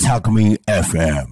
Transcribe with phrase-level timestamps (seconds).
[0.00, 0.26] Talk
[0.66, 1.28] FM.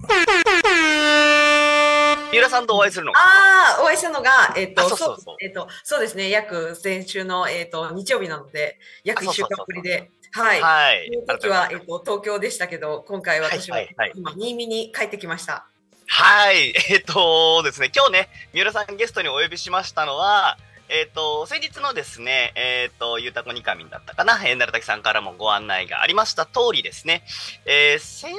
[2.31, 3.11] 三浦さんとお会いするの？
[3.11, 10.61] がああ、お会いしたのが、えっ、と、あそうそうそうえっ、と、そうですね、約先週の、えっ、と、日曜日なので、約1週間ぶりで、はい。
[10.61, 15.67] はいその時は、えっ、と、東京でしたけど、今回私は、はいはいはい今、新見に帰ってきました。
[16.07, 16.73] はい。
[16.89, 20.57] えっ、とですね、今日ね、三浦さんゲストにお呼びしましたのは、
[20.89, 27.23] えっ、ー、と、先日のですね、えっ、ー、と、ゆうたこにかみんだったかな、えー、なるたきさんからもご案内がありました通りですね、
[27.65, 28.33] えー、先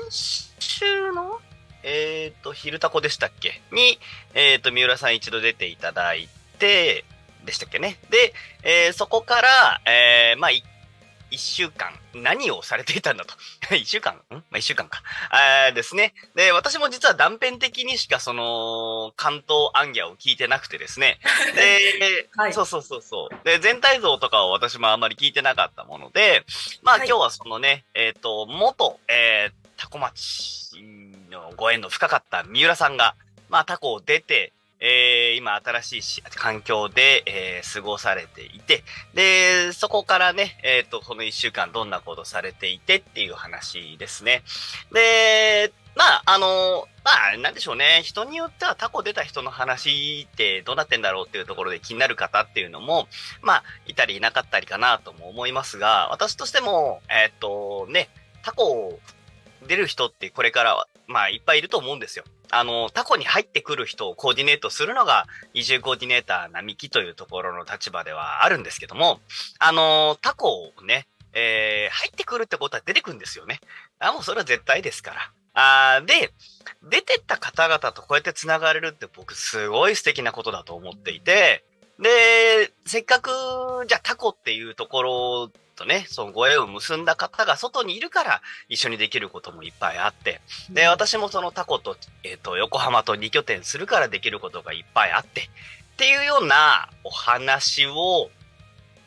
[0.58, 1.40] 週の、
[1.84, 3.62] えっ、ー、と、昼たこでしたっけ？
[3.72, 3.98] に、
[4.34, 7.04] えっ、と、三浦さん一度出ていただいて、
[7.44, 7.98] でしたっけね？
[8.10, 8.34] で、
[8.64, 10.64] えー、そこから、えー、まあ、一
[11.30, 13.34] 一週間何をされていたんだと。
[13.74, 14.14] 一週間？
[14.14, 14.20] ん？
[14.30, 15.02] まあ、一週間か。
[15.68, 16.14] え、ですね。
[16.34, 21.20] で、私も実は断片的にしかその、関東暗夜を聞いてなくてですね。
[21.54, 23.44] で、はい、そうそうそうそう。
[23.44, 26.44] で、全体像とかを私もあんまり聞いてなかったもので、
[26.82, 30.72] まあ、今日はそのね、はい、えっ、ー、と、元、えー、タコ町
[31.30, 33.14] のご縁の深かった三浦さんが、
[33.48, 38.82] まあ、タコを出て、えー今新しい環境で、えー過ごされていて、
[39.14, 44.42] で、そこからね、えっ、と、この一週間どんなことされていてっていう話ですね。
[44.92, 48.00] で、まあ、あの、まあ、なんでしょうね。
[48.02, 53.08] 人によってはタコ出た人の話ってどうなってんだろうっていうところで気になる方っていうのも、
[53.42, 58.08] まあ、いたりいなかったりかなとも思いますが、私としても、えっ、と、ね、
[58.42, 59.00] タコを
[59.70, 62.24] 出る人ってこれからは、まあ、いっぱいいると思うんですよ。
[62.50, 69.20] あの、タコに入ってくる人をコーディネートするのが、移住コーディネーター並木というところの立場ではあるんですけども、
[69.60, 73.60] あの、タコをね、えー入ってくるってことは出てくるんですよね。
[74.00, 75.32] あ、もうそれは絶対ですから。
[75.54, 76.32] あで、
[76.82, 81.62] 出てった方々とこうやって繋がれるって僕すごい素敵なことだと思っていて、
[82.00, 83.30] で、せっかく、
[83.86, 98.28] じゃあタコっていうところとね、そのご縁を結んだ方が外にいるから一緒にできることもいっぱいあって、で、私もそのタコと、えっ、と、横浜と2拠点するからできることがいっぱいあって、っていうようなお話を、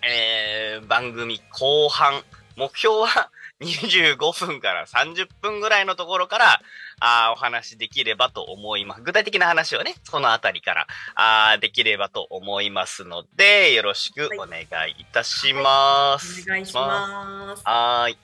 [0.01, 2.23] えー、番組後半、
[2.55, 3.29] 目標は
[3.63, 6.61] 25分から30分ぐらいのところから、
[6.99, 9.01] あーお話できればと思います。
[9.01, 14.65] 具体的な話をね、そのあたりから、あーできればと思いますので、よろしくお願い
[14.99, 16.43] いたします。
[16.43, 17.63] お願いします。
[17.65, 18.17] はーい。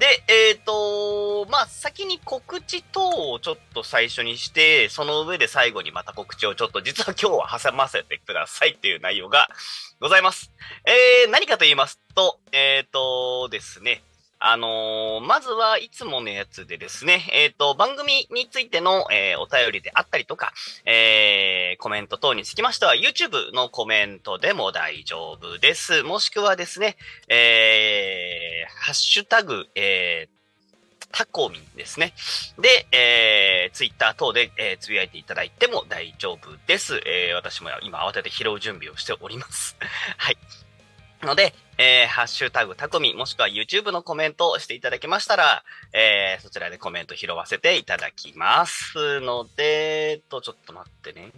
[0.00, 9.50] で、えっ、と、まあ、先に告知等をちょっと最初にして、その上で最後にまた告知をちょっと、実は今日は挟ませてくださいっていう内容が
[10.00, 10.52] ございます。
[10.86, 14.02] えー、何かと言いますと、えっ、とですね、
[14.42, 20.52] あのーまずはいつものやつでですね、えっ、と、番組についての、えーお便りであったりとか、
[20.86, 26.02] えーコメント等につきましては、YouTube のコメントでも大丈夫です。
[26.02, 26.96] もしくはですね、
[27.28, 32.14] えー、ハッシュタグ、えー、タコミンですね。
[32.58, 37.02] で、えー、ツイッター等で、えーつぶやいていただいても大丈夫です。
[37.04, 39.76] えー、私も今慌てて拾う準備をしております。
[40.16, 40.38] はい。
[41.26, 51.30] ので、えー、ハッシュタグタコミ、もしくは YouTube のコメントをしていただけましたら、えー、そちらでコメント拾わせていただきますので、えっと、ちょっと待ってね。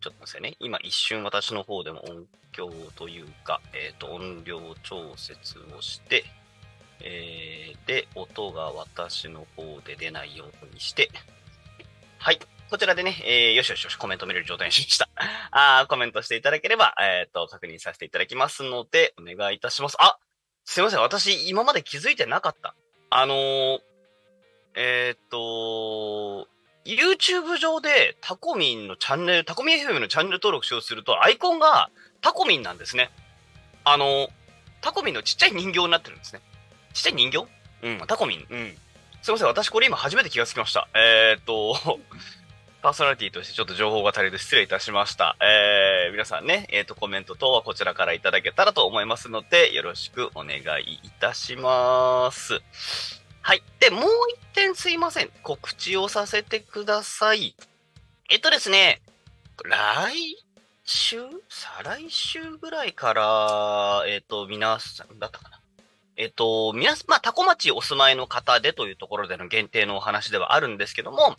[0.00, 0.56] ちょっと待ってね。
[0.60, 6.24] 今一瞬私の方でも音響というか、えっ、と、音量調節をして、
[7.00, 11.10] えー、で、音が私の方で出ないようにして、
[12.18, 12.38] はい。
[12.70, 15.08] こちらでね、えー、よしよしよし、コメント見れる状態にしました。
[15.50, 19.96] あコメントしていただければ、えっ、と、確認させていただきますので、お願いいたします。
[19.98, 20.18] あ
[20.64, 21.00] すいません。
[21.00, 22.74] 私、今まで気づいてなかった。
[23.08, 23.80] あのー、
[24.74, 26.46] えっ、と
[26.84, 31.90] YouTube 上でタコミンのチャンネル、タコミン FM のチャンネル登録しようとすると、アイコンが
[32.20, 33.10] タコミンなんですね。
[33.84, 34.28] あの、
[34.82, 36.42] タコミンのちっちゃい人形になってるんですね。
[36.92, 37.46] ちっちゃい人形？
[37.82, 38.46] うん、タコミン。
[38.50, 38.76] うん。
[39.22, 40.88] すいません、私これ今初めて気がつきました。
[40.94, 41.98] えーっと、
[42.80, 45.36] パーソナリティとしてちょっと情報が足りず失礼いたしました。
[45.40, 52.60] えー、皆さんね、えーと、コメント等はこちらからいただけたらと思いますので、よろしくお願いいたします。
[53.42, 53.62] はい。
[53.80, 55.30] で、もう一点すいません。
[55.42, 57.56] 告知をさせてください。
[58.30, 59.00] えっとですね、
[59.64, 60.36] 来
[60.84, 61.22] 週？
[61.48, 65.57] 再来週ぐらいから、えっと、皆さん、だったかな？
[66.20, 71.36] えっと、皆さん、まあ、タコ町お住まいの方でというところでの限定のお話ではあるんですけども、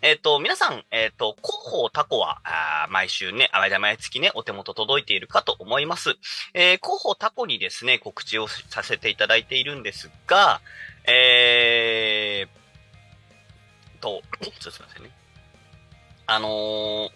[0.00, 6.16] えっと、皆さん、えっと、広報タコは、あ毎週ね、あ、毎月ね、お手元届いているかと思います。
[6.54, 10.62] えー、広報タコにですね、告知をさせていただいているんですが、
[11.06, 15.10] えー、と、ちょっとすいませんね。
[16.26, 17.10] あのー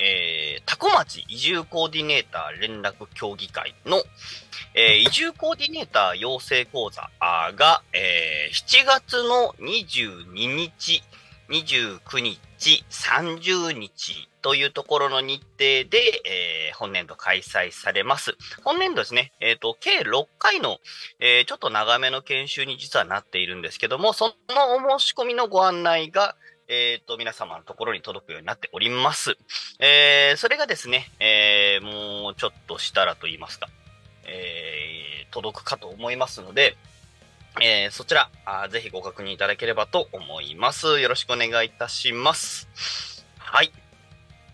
[0.00, 4.02] えー、タコ町移住コーディネーター連絡協議会の、
[4.74, 7.10] えー、移住コーディネーター養成講座
[7.56, 11.02] が、えー、7月の22日、
[11.48, 15.88] 29日、30日というところの日程で、
[16.24, 18.38] えー本年度開催されます。
[18.64, 20.78] 本年度ですね、えっ、と、計6回の、
[21.18, 26.36] えーちょっと長めの研修に実はなっているんですけども、そのお申し込みのご案内が、
[26.68, 29.36] えっ、と、皆様のところに届くようになっております。
[29.78, 33.68] えーそれがですね、えーもうちょっとしたらと言いますか、
[34.30, 36.76] えー届くかと思いますので、
[37.62, 41.00] えーそちらあ、ぜひご確認いただければと思います。
[41.00, 43.24] よろしくお願いいたします。
[43.38, 43.72] はい。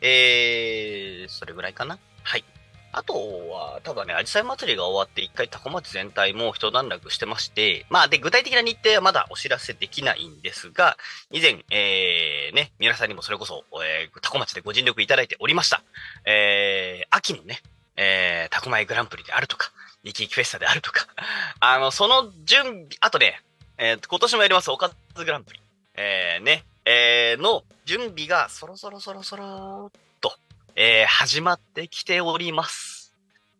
[0.02, 1.98] えー、それぐらいかな。
[2.22, 2.44] はい。
[2.92, 3.14] あと
[3.50, 10.96] は、ただね、アジサイ祭りが終わって一回タコ町全体も一段落してまして、まあで、具体的な日程はまだお知らせできないんですが、
[11.30, 15.82] 以前、えー、ね、皆さんにもそれこそ、えー、タコ町でご尽力いただいておりました。
[16.24, 17.60] えー、秋のね、
[17.96, 19.72] えー、タコマイグランプリであるとか、
[20.04, 21.06] イキイキフェスタであるとか、
[21.60, 23.42] あの、その準備、あとね、
[23.78, 25.60] えー、今年もやります、おかずグランプリ。
[25.94, 30.36] えー、ね、えー、の準備がそろそろそろそろっと、
[30.76, 32.95] えー、始まってきております。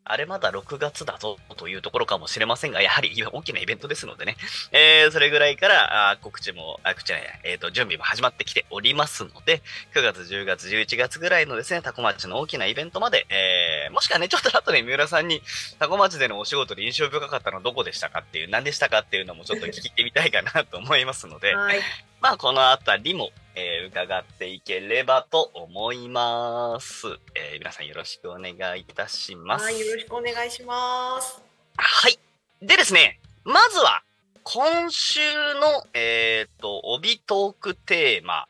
[0.08, 4.36] あれまだ6月だぞというところかもしれませんが、やはり大きなイベントですのでね、
[4.72, 9.62] えー、それぐらいから、あー告知も、あ、告知じゃないや、えっ、と、準備も始まってきておりますので、
[9.94, 15.42] 9月、10月、11月ぐらいのですね、タコ町の大きなイベントまで、えー、もしくはね、ちょっと後で三浦さんに、
[15.78, 21.80] タコ町でのお仕事で印象深かったのはどこでしたかっていう、何でしたかっていうのもちょっと聞いてみたいかなと思いますので、はい。
[22.20, 23.45] まあ、このあたりも、えー
[23.86, 27.06] 伺っていければと思います。
[27.34, 29.64] えー皆さんよろしくお願いいたします。
[29.64, 31.40] はい、よろしくお願いします。
[31.76, 32.18] はい。
[32.60, 34.02] でですね、まずは、
[34.42, 35.20] 今週
[35.54, 38.46] の、えっ、と、帯トークテーマ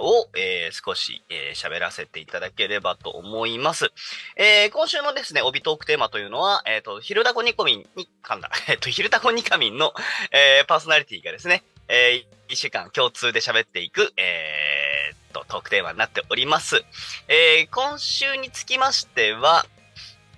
[0.00, 3.90] を、えー少しえー喋、らせていただければと思います。
[4.36, 9.94] えー今週のですね、帯トークテーマというのは、えっ、と、ヒルダコニコミンに噛んだ、 えっ、と、ヒルダコニカミンの、
[10.30, 16.82] えーパーソナリティがですね、え1週間共通で喋っていく、えーと、トークテーマになっております。
[17.28, 19.66] えー今週につきましては、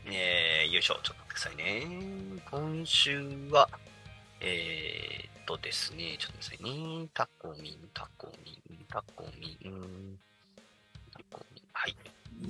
[0.07, 2.43] えー、よいしょ、ちょっと待ってくださいね。
[2.51, 3.69] 今週は、
[4.41, 7.09] えーっとですね、ちょっと待ってくださいね。
[7.15, 10.19] タコミン、タコミン、タコミン、
[11.13, 11.71] タコミン。
[11.73, 11.97] はい。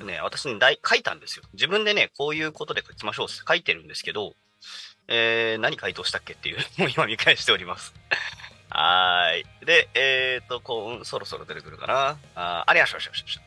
[0.06, 1.44] ね、私ね、だい書いたんですよ。
[1.52, 4.32] 自分でね、こういうことで書きましょうって書いてるんですけど、
[5.08, 7.92] えー、何回答したっけっていうのを今見返しております。
[8.70, 9.66] はい。
[9.66, 12.18] で、えーっと、こう、そろそろ出てくるかな。
[12.34, 13.42] あありました、ありました、ありました。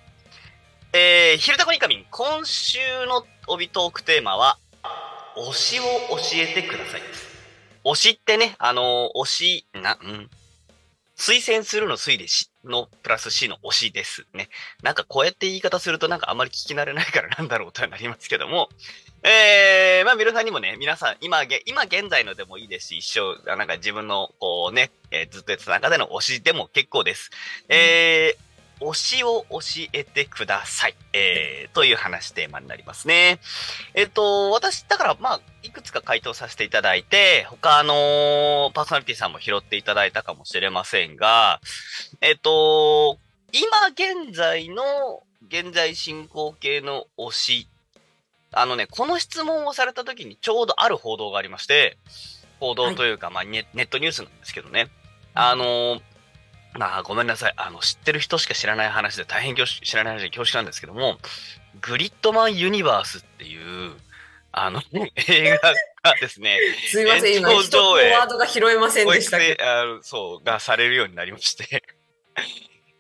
[0.98, 2.78] えー、ひるたこにかみん、今週
[3.08, 4.58] の帯トークテーマは、
[5.36, 7.02] 推しを教えてください。
[7.86, 10.30] 推しってね、あのー推し、な、うん。
[11.18, 14.50] 推薦するの推でしのプラス C の推しですね。
[14.81, 18.69] なんかこうやって言い方するとなんかあまり聞き慣れないから なんだろうとはなりますけども、
[19.24, 27.31] えー、まあ皆さんにもね、皆さん今、今現在のでもいいですし、一生、なんか自分のこうね、えーずっとやってた中での推しでも結構です。
[27.69, 28.53] えー、
[28.91, 29.59] 推しを教
[29.94, 30.95] えてください。
[31.13, 33.39] えー、という話テーマになりますね。
[33.94, 41.62] えっ、と、私、だから、まあ、いくつか回答させていただいて、他のパーソナリティさんも拾っていただいたかもしれませんが、
[42.21, 43.18] えっ、と、
[43.51, 47.68] 今現在の、現在進行形の推し、
[48.51, 51.97] あのね、この質問をされた時にちょうどある報道がありまして、
[52.59, 54.90] 報道というか、まあネ、ネットニュースなんですけどね。
[55.35, 56.02] あの
[56.75, 57.53] まあ、ごめんなさい。
[57.56, 61.18] あの、知ってる人しか知らない話で大変恐縮知らない話で恐縮なんですけども、
[61.81, 63.92] グリッドマンユニバースっていう、
[64.51, 64.81] あの、
[65.27, 65.57] 映画
[66.03, 71.83] がですね、 すいません、今、一つワードが拾えませんでしたけ成あのそう、がされるようになりまして。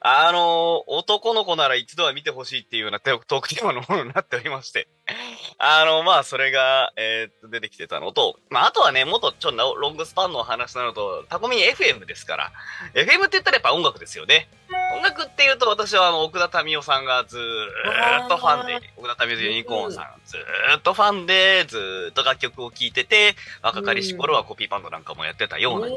[0.05, 4.89] あの、男の子なら一度は見てほしいっていうようなトークテーマのものになっておりまして。
[5.59, 12.51] あの、まあ、それが、えーっと、出てきてたのと、まあ、あとはね、もっとちょっとロングスパンのお話なのと、タコミン FM ですから、
[12.93, 14.49] FM って言ったらやっぱ音楽ですよね。
[14.93, 25.87] 音楽っていうと私はあの、奥田民生さんがずーっとファンで奥田民生ユニコーンさん、ずーっとファンで、ずーっと楽曲を聴いてて、若かりし頃はコピーバンドなんかもやってたような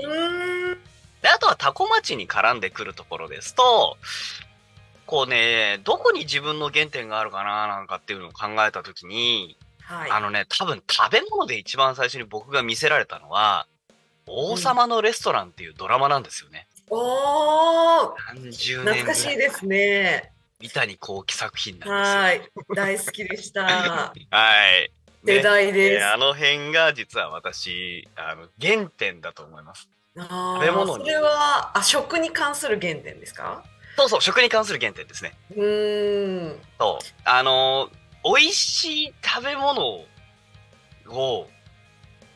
[1.26, 3.97] で、あとはタコ町に絡んでくるところですと、
[5.06, 10.11] こうね、どこに自分の原点があるかななんかっていうのを考えたときに、はい。
[10.12, 13.66] あのね、多分食べ物で一番最初に僕が見せられたのは、
[14.28, 16.68] 王様のレストランっていうドラマなんですよね。
[16.90, 20.30] おー、何十年懐かしいですね。
[20.61, 22.40] 三谷幸喜作品なんはい。
[22.76, 23.64] 大好きでした。
[23.66, 24.92] はい。
[25.25, 26.04] 世ね代です。
[26.04, 29.88] えーあの辺が実は私、あの、原点だと思います。
[30.19, 33.63] あ食べ物にーそれはあ食に関する原点ですか？
[33.99, 35.33] そうそう、食に関する原点ですね。
[35.57, 36.61] うーん。
[36.79, 37.05] そう。
[37.25, 39.83] あのー、美味しい食べ物
[41.09, 41.49] を、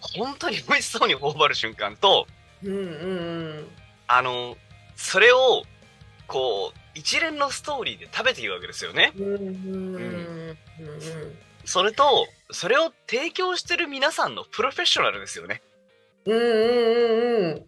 [0.01, 2.27] 本当に美味しそうに頬張る瞬間と、
[2.65, 3.69] うんうん
[4.07, 4.57] あのー、
[4.97, 5.65] それを、
[6.27, 9.13] こう、一連のストーリーで食べているわけですよね。
[9.19, 9.25] うん。
[9.25, 10.57] うんうんうん
[11.67, 15.61] それと、それを提供してる皆さんのプロフェッショナルですよね。
[16.25, 17.67] うんうんうんうん。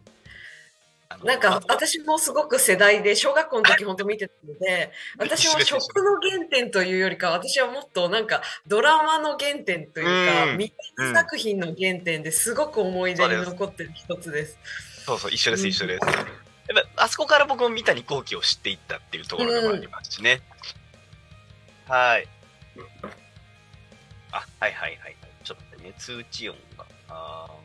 [1.25, 14.59] なんかまあ私もすごく世代で小学校の時本当見てたので私は一緒です食の原点というよりか私はもっとなんかドラマの原点というかうん未来作品の原点ですごく思い出に残ってる一つです。
[15.05, 16.07] そうそう、一緒です、うん一緒です。
[16.07, 16.25] やっ
[16.97, 20.43] ぱあそこから僕も三谷幸喜を知っていったっていうところでもありますしね。
[21.89, 22.29] はい。
[24.31, 25.17] あ、はいはいはい。
[25.45, 26.87] ちょっとね、通知音が。
[27.09, 27.62] あー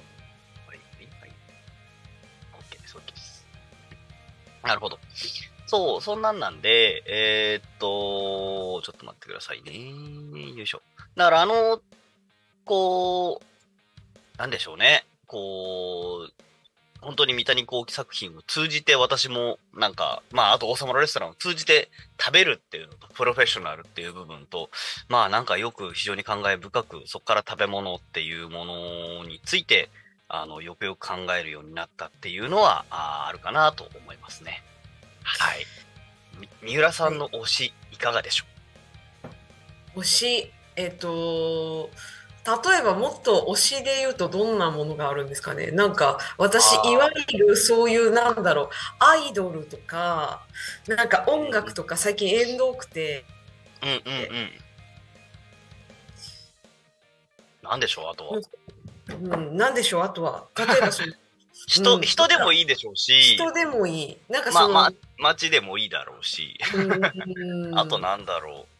[4.68, 5.00] なるほど。
[5.66, 10.54] そう、そんなんなんで、えーっと、ちょっと待ってくださいね。
[10.56, 10.82] よいしょ。
[11.16, 11.82] だからあの、
[12.66, 15.06] こう、なんでしょうね。
[15.26, 16.34] こう、
[17.02, 24.70] 本当に三谷幸喜作品を通じて私もなんか、まああと王様のレストランを通じて食べるっていうのとプロフェッショナルっていう部分と、
[25.08, 29.90] まあなんかよく非常に考え深くそこから食べ物っていうものについて、
[30.30, 34.64] あの、よくよく考えるようになったっていうのはあーあるかなと思いますね。
[35.24, 35.66] はい。
[36.40, 38.46] み三浦さんの推しいかがでしょ
[39.96, 41.90] 推しえっ、と
[42.46, 45.72] 例えばもっと推しで言うとどんなものがあるんですかね？
[45.72, 48.70] なんか私いわゆるそういうなんだろう
[49.00, 50.46] アイドルとか
[50.88, 53.26] なんか音楽とか最近縁遠くて
[53.82, 54.00] ううんうんう
[54.44, 54.52] ん。
[57.64, 58.12] なんでしょう？
[58.12, 58.40] あとは。
[59.10, 61.14] うん、なんでしょうあとは例えばその
[61.68, 68.78] 人、うん人でもいいでしょうし、人でもいいなんかまあその、まあ、街でもいいだろうし、うん あとなんだろう。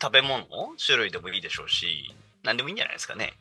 [0.00, 0.46] 食べ物
[0.84, 2.14] 種類でもいいでしょうし、
[2.44, 3.34] なんでもいいんじゃないですかね。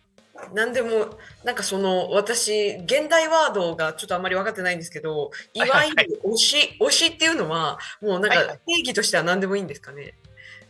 [0.54, 10.16] なんでもなんかその私現代ワードがちょっとあんまり分かってないんですけどいはいはいわゆる推し推しっていうのはもうなんはいはか定義としては何でもいいんですかね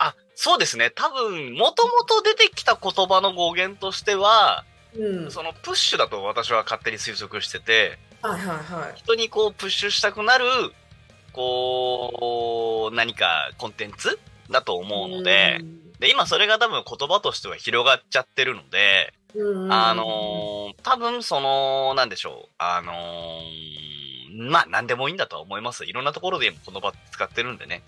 [0.02, 0.90] あ、そうですね。
[0.90, 4.66] 多分、もともと出てきた言葉の語源としては、
[4.96, 5.32] うん。
[5.32, 8.94] そのプッシュだと私は勝手に推測してて、はいはいはい。
[8.96, 10.46] 人にこうプッシュしたくなる、
[11.34, 14.20] こう、何かコンテンツ
[14.50, 15.60] だと思うので、
[16.00, 24.12] で、今それが多分言葉としては広がっちゃってるので、うんあのー多分その、なんでしょう、あのー
[24.50, 25.86] まあ、なんでもいいんだとは思います。
[25.86, 27.84] いろんなところで今言葉使ってるんでね。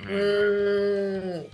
[0.00, 1.46] うん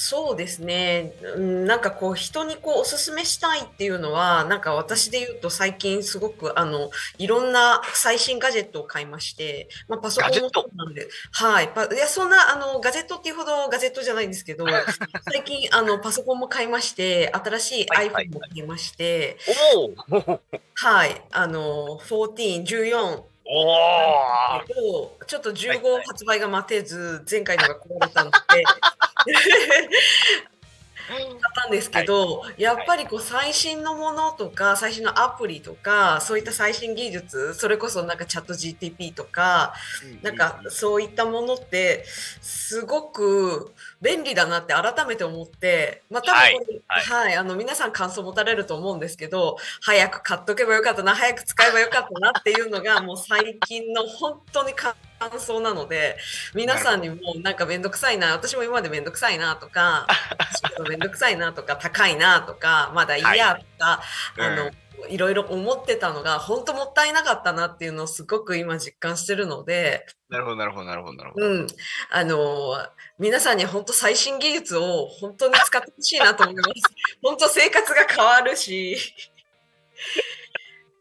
[0.00, 14.66] そうですね、うんなんかこう人にこうおすすめしたいっていうのはなんか私で言うと最近すごくあのいろんな最新ガジェットを買いまして、まあ、パソコンもそうなんで、はい、パいやそんなあのガジェットっていうほどガジェットじゃないんですけど
[15.32, 19.36] 最近あのパソコンも買いまして新しいはいはい iPhone も買いまして、
[19.74, 20.40] おお
[20.74, 26.04] はい、あの14、14おおけどちょっとはい15はい。
[26.06, 28.36] 発売が待てず、前回のが壊れたので。
[31.08, 31.28] 買っ
[31.62, 39.72] たんですけど、やっぱりこう最新のものとか最新のアプリとかそういった最新技術それこそなんかチャット GTP とか
[40.22, 42.04] なんかそういったものって
[42.42, 47.28] すごく便利だなって改めて思ってまあ多分これはい。
[47.28, 54.94] はい、あの皆さん感想持たれると思うんですけど早く買っとけばよかったな早く使えばよかったなっていうのが もう最近の本当に感
[55.38, 56.16] 想なので
[56.54, 60.06] 皆さんにもなんか面倒くさいな私も今まで面倒くさいなとか
[60.88, 64.02] 面倒くさいなとか高いなとかまだいいやとか、
[64.36, 64.70] うんあの
[65.08, 71.46] いろいろ思ってたのが本当もったいなかったなっていうのをすごく今実感してるので、なるほど、なるほど、なるほど、なるほど。
[71.46, 71.66] うん、
[72.10, 72.76] あの
[73.18, 76.70] 皆さんに本当最新技術を本当に使ってほしいなと思います。
[77.22, 78.96] 本当生活が変わるし。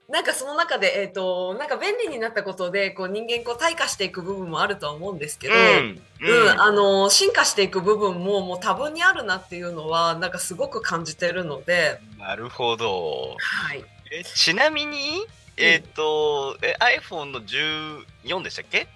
[0.09, 13.35] なんかその中で、えっ、と、なんか便利になったことで、こう人間こう退化していく部分もあるとは思うんですけど、うん、うん、あの進化していく部分ももう多分にあるなっていうのはなんかすごく感じてるので、なるほど。
[13.37, 15.25] はい、えちなみに、
[15.57, 18.87] えっ、と、え iPhone の14でしたっけ？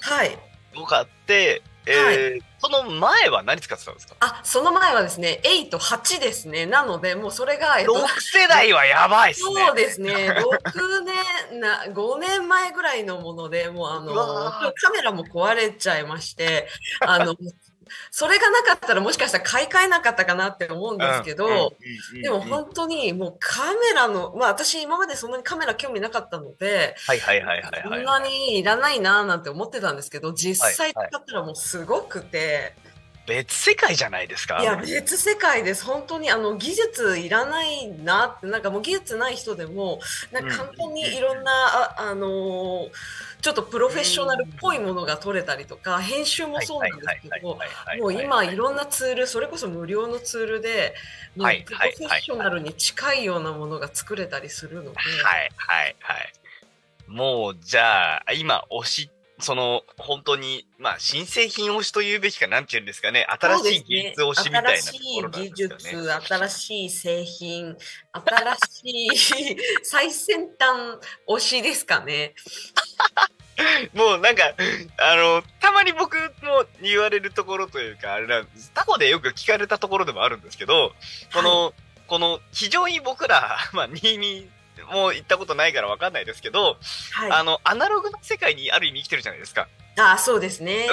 [0.00, 0.36] はい、
[0.74, 4.16] を買って、えーその前は何使ってたんですか？
[4.18, 9.66] あその前はですね8、8ですねなのでもうそれが、えっと ?6 世代はやばいっすね。
[9.66, 11.04] そうですね6
[11.50, 16.66] 年な5年前ぐらいのものでもうあのカメラも壊れちゃいまして
[17.02, 17.36] あの
[18.10, 21.74] それがなかったらもしかしたら買い替えなかったかなって思うんですけど、
[22.20, 27.82] でも本当にもうカメラの、まあ私今までそんなにカメラ興味なかったので、はいはいはいはいはい。
[27.82, 32.74] そんなにいらないなーなんて思ってたんですけど、実際使はいったらもうすごくて、
[33.26, 34.60] 別世界じゃないですか？
[34.60, 35.84] いや、別世界です。
[35.84, 40.00] 本当にあの技術いらないなって、なんかもう技術ない人でも、
[40.32, 42.90] なんか簡単にいろんな、あ、あのー
[43.42, 47.56] ちょっとプロフェッショナルっぽいものが撮れたりとか、編集もそうなんですけど、
[48.00, 50.94] もう今いろんなツール、それこそ無料のツールで、
[51.36, 54.94] プロフェッショナルに近いようなものが作れたりするので、は
[55.36, 56.32] いはいはい。
[57.06, 65.56] もうじゃあ今推しその本当にまあ新製品推しというべきかなんていうんですかね新しい技術推しみたいなところなん新しい技。
[65.56, 67.76] 術、新しい製品、
[68.12, 72.34] 新しい最先端推しですかね。
[73.94, 74.42] もうなんか
[74.98, 80.92] あのたまに僕も言われるところというかあれなんです他方でよく聞かれたところでもあるんですけど
[81.32, 81.72] この、
[82.06, 84.50] この非常に僕ら まあ新見
[84.86, 86.76] も行ったことないからわかんないですけど、
[87.12, 89.68] はい、あのアナログな世界にある意味生きてるじゃないですか。
[89.98, 90.88] あそうですね。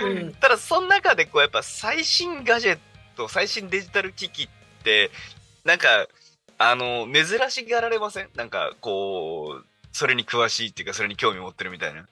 [0.00, 0.06] う。
[0.06, 0.32] ん。
[0.34, 2.78] ただその中でこうやっぱ最新ガジェッ
[3.16, 4.48] ト最新デジタル機器っ
[4.82, 5.10] て
[5.64, 6.06] なんか
[6.58, 8.28] あの珍しがられません？
[8.34, 12.06] なんかこうそれに詳しいっていうかそれに興味持ってるみたいな。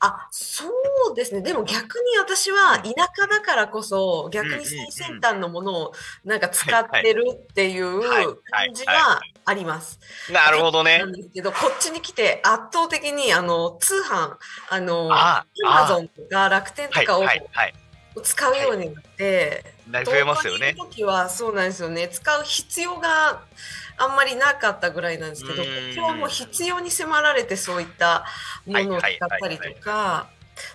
[0.00, 0.64] あそ
[1.10, 1.40] うですね。
[1.40, 5.92] でも逆に私は田舎だからこそ逆に最先端のものを
[6.24, 8.26] なんか使ってるっていうはい。
[8.50, 8.96] 感じはい。
[8.96, 9.98] はあります。
[10.32, 10.98] なるほどね。
[10.98, 14.36] なんですけど、こっちに来て圧倒的にあの通販、
[14.70, 17.74] あの、あアマゾンとか楽天はいとかをはいはい
[18.22, 20.74] 使うようになって、な増えますよね。
[20.76, 22.08] 時はそうなんですよね。
[22.08, 23.42] 使う必要が
[23.96, 25.68] あんまりなかったぐらいなんですけど、うん。
[25.94, 28.24] 今日はもう必要に迫られてそういった
[28.66, 30.28] ものを使ったりとか、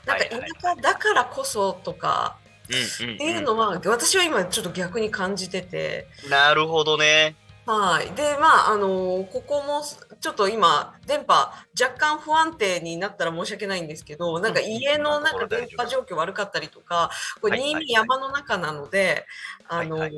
[0.06, 8.12] なんか田舎だからこそとかっていうのは、私は今ちょっと逆に感じてて、なるほどねはい。
[8.16, 9.82] で、まあ、あのここも、
[10.22, 17.10] ちょっと今、電波、若干不安定になったら申し訳ないんですけど、なんか家のなんか電波状況悪かったりとか、
[17.42, 19.26] これ、はいはい新見山の中なので、
[19.68, 20.14] あのはい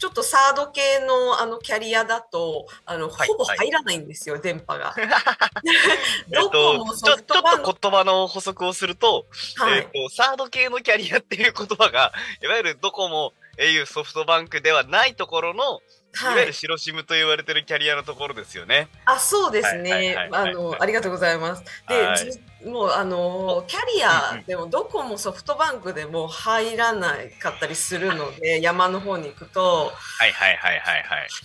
[0.00, 4.94] ちょっとサード系のあのキャリアだと、あの、はいほぼ入らないんですよ、電波が。
[6.32, 10.08] どこともちょちょっソフトバンクと言葉の補足をすると、はいえっ。
[10.08, 15.82] とサード系のキャリアっていう言葉がいわゆるドコモ au ソフトバンクではないところの
[16.18, 16.52] いわはいゆる。
[16.52, 18.88] 白シムと言われてるキャリアのところですよね。
[19.04, 21.64] あ、そうですねあの、ありがとうございます。
[21.86, 31.02] はいもう、あの、キャリアでも、どこもソフトバンクでも入らなかったりするので、山の方に行くと、はいはいはいはい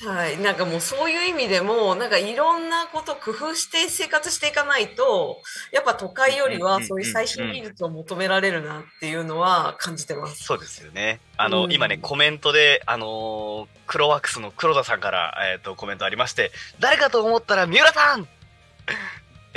[0.08, 0.28] はい。
[0.28, 10.44] はい、なんかもうそういう意味でも、なんかいろんなこと工夫して生活していかないと、やっぱ都会よりはそういう最新技術を求められるなっていうのは感じてます。
[10.44, 11.22] そうですよね。
[11.38, 18.28] あの、うん今ね、コメントで、あのークロワックスの黒田さんから、えっ、と、コメントありまして、誰かと思ったら三浦さん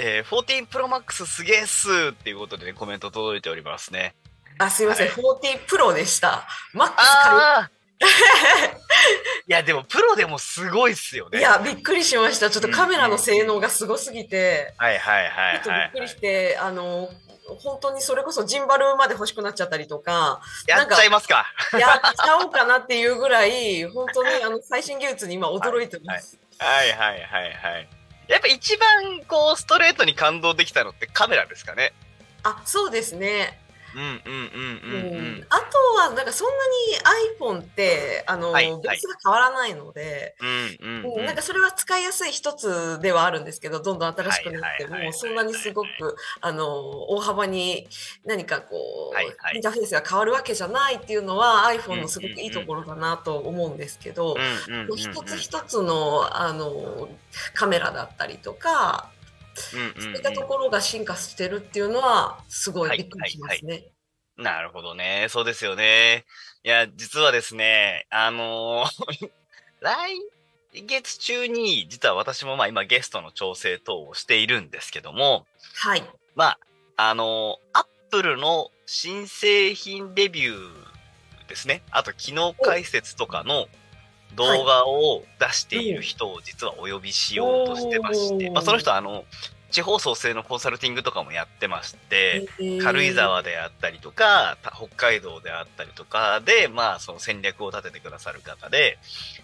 [0.01, 4.15] えー、14 Pro Max すげえっすっていうことでね、コメント届いておりますね。
[4.59, 6.47] あ、すいません、はい40プロでした。
[6.73, 7.71] マックスああ
[9.49, 11.41] いや、でも、プロでもすごいっすよね。
[11.41, 12.49] いや、びっくりしました。
[12.49, 17.09] ちょっとカメラの性能がすごすぎて、はいはいはいはいちょっとびっくりして、あの、
[17.59, 21.47] 本当にそれこそジンバルまで欲しくなっちゃったりとか、やっちゃいますか。
[21.73, 26.39] やっちゃおうかなっていうぐらい、本当にあの最新技術に今驚いてます。
[26.59, 27.98] はいはいはいはい。
[28.29, 31.93] やっぱ一番こうストレートに感動できたのってカメラですかね。
[32.43, 33.59] あ、そうですね。
[33.95, 35.19] うんうんうんううん。
[35.19, 35.39] うん。
[35.41, 35.47] ん。
[35.49, 36.55] あとは、なんかそんな
[37.57, 46.67] に iPhone って、あの、はいベースが変わらないので、うんなんかそれは使いやすい一つではあるんですけど、どんどん新しくなっても、そんなにすごく、あの、
[47.11, 47.89] 大幅に
[48.25, 49.57] 何かこはいはう、い。
[49.57, 54.37] インターフェースが変わるわけじゃないっていうのは iPhone のすごくいいところだなと思うんですけど、
[54.97, 57.09] 一つ一つの、あの、
[57.55, 59.11] カメラだったりとか、
[59.75, 63.85] うんうんうんそういったところが進化してるっていうのは、すごいびっくりしますね。
[64.37, 65.27] なるほどね。
[65.29, 66.25] そうですよね。
[66.63, 69.31] いや、実はですね、あのー
[69.81, 70.13] 来
[70.75, 76.05] 月中に、実は私もまあ今ゲストの調整等をしているんですけども、はい。
[76.35, 76.59] まあ、
[76.97, 81.83] あのー、アップルの新製品レビューですね。
[81.91, 83.69] あと、機能解説とかの
[84.35, 88.53] 動画を出している人を実はお呼びしようとしてまして、おー。
[88.53, 89.25] まあ、その人はあの、
[89.71, 92.49] 地方創生のコンサルティングとかもやってまして、
[92.83, 98.99] 軽井沢であったりとか、た北海道であったりとかで、まあ、その戦略を立ててくださる方で、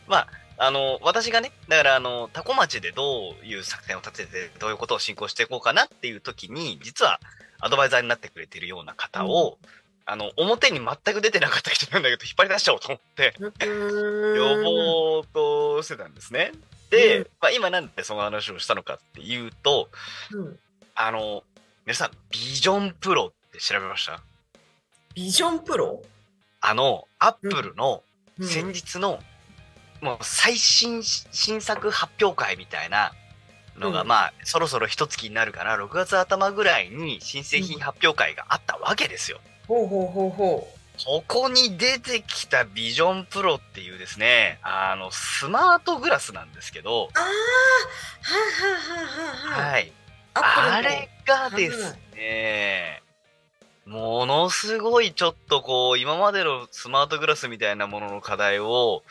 [0.07, 7.21] まあ、あの、私がね、だから、あの、タコ町でどういう作戦を立てて、どういうことを進行していこうかなっていう時に、実は、
[7.59, 9.59] アドバイザーになってくれているような方を、
[10.07, 16.53] あの、表に全く出てなかった人なんだけど、引っ張り出しちゃおうと思って、呼呼ぼうとしてたんですね。
[16.91, 17.27] で、うん。
[17.41, 19.89] まあ、今なんでその話をしたのかっていうと、
[20.33, 20.59] うん。
[20.95, 21.43] あの、
[21.87, 24.23] 皆さん、ビジョンプロって調べました？
[25.15, 26.03] ビジョンプロ、
[26.61, 28.03] あの、アップルの
[28.39, 28.47] うん。
[28.47, 29.23] 先日の、
[30.03, 33.13] もう最新新作発表会みたいな
[33.79, 34.09] のが、うん。
[34.09, 39.41] まあ、そろそろ一月になるから、6月頭ぐらいに新製品発表会があったわけですよ。
[39.67, 40.75] ほうほうほうほう。
[41.05, 47.29] ここに出てきたビジョンプロっていうですね、あの、スマートグラスなんですけど、ああ、は
[48.39, 49.93] いはいはいはいはい。
[50.35, 53.03] あれがですね、
[53.87, 59.03] ものすごいちょっとこう、今までのスマートグラスみたいなものの課題を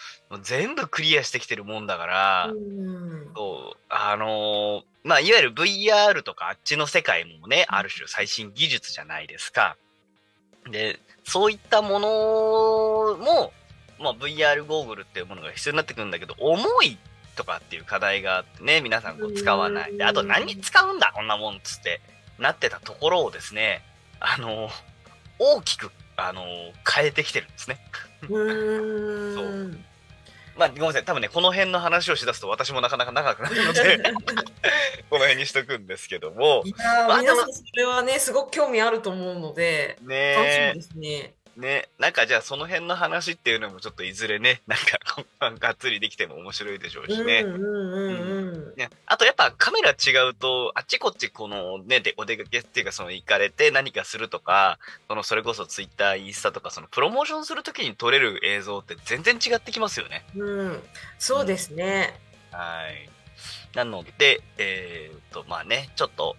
[0.41, 9.75] 全部クリアしてきてるもんだから、うんそうあのーまあ、いわゆる VR とかあっちの世界もね、ある種最新技術じゃないですか。
[10.69, 12.08] で、そういったもの
[13.17, 13.54] も、
[13.99, 16.97] まあ、VR ゴーグルっていうものが必要になってくるんだけど、重い
[17.36, 19.97] とかっていう課題があってね、皆さんこう使わない。
[19.97, 22.02] で、あと何に使うんだこんなもんっつって
[22.39, 23.82] なってたところをですね、
[24.19, 24.71] あのー
[25.39, 27.80] 大きく、あのー変えてきてるんですね。
[28.23, 29.86] うーん。
[30.55, 31.03] まあ、ごめんなさい。
[31.03, 33.97] 多分ね、この辺の話をしだすと私もなかなか長くなるので、
[35.09, 36.75] この辺にしとくんですけども、いや
[37.07, 41.33] まあー皆さんそれはねすごく興味あると思うので楽しみねですね。
[41.55, 47.45] ね、なんかじゃあその辺の話っていうのもちょっといずれね、 なんかがっつりできても面白いでしょうしね。
[49.05, 60.25] あとやっぱカメラ違うと、あっちこっちこのね、でお出かけっていうかその行かれて何かするとか、そのそれこそツイッター、インスタとかそのプロモーションするときに撮れる映像って全然違ってきますよね。
[60.35, 60.83] うん、
[61.19, 62.19] そうですね。
[62.51, 63.09] はい。
[63.75, 66.35] なので、えーっと、まあね、ちょっと、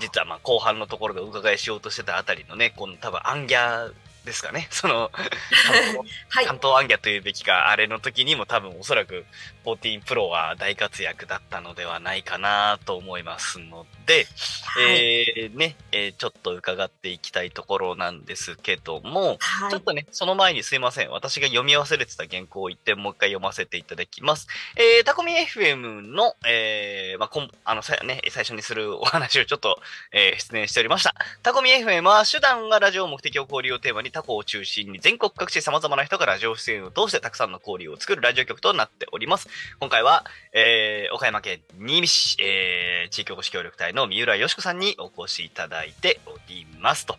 [0.00, 3.92] 実はまあ後半のところでお伺いしようとしてたあたりのね、この多分アンギャ
[4.24, 4.68] ですかね。
[4.72, 5.10] その、
[6.28, 6.46] はい。
[6.46, 9.26] 関東アンギャというべきか、あれの時にも多分おそらく
[9.64, 14.26] 14プロは大活躍だったのではないかなと思いますので、
[14.64, 14.84] はい。
[14.84, 21.10] えーね、えーちょっと伺っていきたいところなんですけども、はいちょっとね、その前にすいません。
[21.10, 24.48] 私が読み忘れてた原稿を一点もう一回読ませていただきます。
[24.76, 25.76] えー、タコミ FM
[26.14, 29.80] の、えー、まあ、こん、あの、さ、ね、最初にするお話をちょっと、
[30.12, 31.14] えー、出演しておりました。
[31.42, 39.48] タコミ FM は、手段がラジオ目的を交流をテーマに他校を中心に全国各地様々な人がラジオ出演を通してたくさんの交流を作るラジオ局となっております。
[39.80, 47.16] 今回は、えー、岡山県新見市、えー、地域おこし協力隊の三浦よし子さんにお越しいただいておりますと。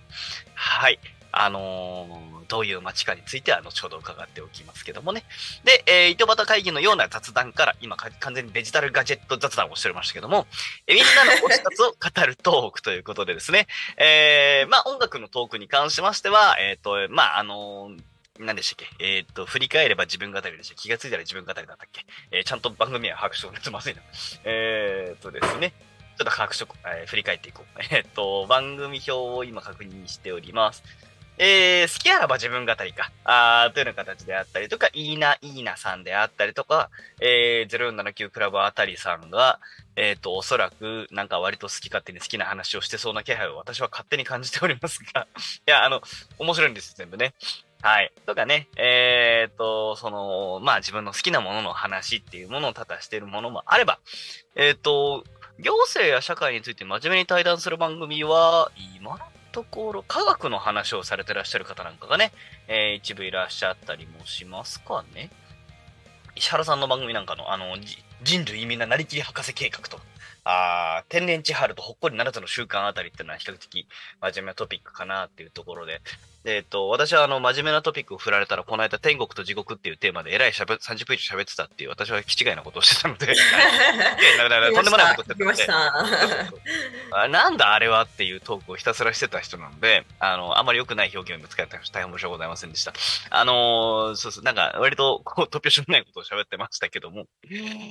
[0.56, 1.00] はい。
[1.32, 5.24] あのーどういう街かについては後ほど伺っておきますけどもね。
[5.64, 10.48] で、えー、糸端会議のような雑談から、今完全にデジタルガジェット雑談をしておりましたけども、
[10.88, 18.02] えーみんなの推し活を語るトークということでですね、えー、まあ音楽のトークに関しましては、えっ、と、まああのー
[18.42, 19.06] 何でしたっけ？
[19.06, 22.06] えっ、と、振り返れば自分語りでした気がついたら自分語りだったっけ？
[22.32, 24.02] えーちゃんと番組は把握しておくとまずいな。
[24.46, 25.74] えっ、とですね、
[26.18, 27.80] ちょっと把握しとこう、えー振り返っていこう。
[27.92, 30.84] えっ、と、番組表を今確認しております。
[31.42, 36.90] えー、好きあらば自分語りか、あーというような形であったりとか、いいな、いいなさんであったりとか、
[37.22, 39.62] えー、0479クラブあたりさんが、
[39.96, 45.28] えっ、と、おそらく、なんか割と好き勝手に好きな話をしてそうな気配を私は勝手に感じておりますが、
[45.66, 46.02] いや、あの、
[46.40, 47.34] 面白いんですよ、全部ね。
[47.82, 48.12] はい。
[48.26, 54.00] とかね、えっ、と、その、まあ自分の好きなものの話っていうものを多々しているものもあれば、
[54.56, 55.24] えっ、と、
[55.58, 59.20] 行政や社会について真面目に対談する番組は、今の
[59.52, 62.32] ところ科学の話をされてらっしゃる方なんかがね、
[62.68, 65.30] えー一部いらっしゃったりもしますかね。
[66.36, 67.76] 石原さんの番組なんかの、あの、
[68.24, 70.00] 人類みんななりきり博士計画と、
[70.46, 73.88] あ天然地春とほっこり7つの習慣あたりっていうのは比較的
[74.22, 76.02] 真面目なトピックかなっていうところ、で
[76.46, 83.28] えっと、私はあの、真面目なトピックを振られたら、この間天国と地獄っていうテーマでえらいしゃべ30分以上喋ってたっていう、私は気違いなことをしてたので、
[84.74, 86.20] とんでもないことしてたので。
[87.12, 92.94] あなんだあれはっていうトークをひたすらしてた人なので、あの、あまり良くない表現を使って大変申し訳ございませんでした。
[93.30, 97.26] あのーそうそう、なんか割とこう突拍子もないことを喋ってましたけども、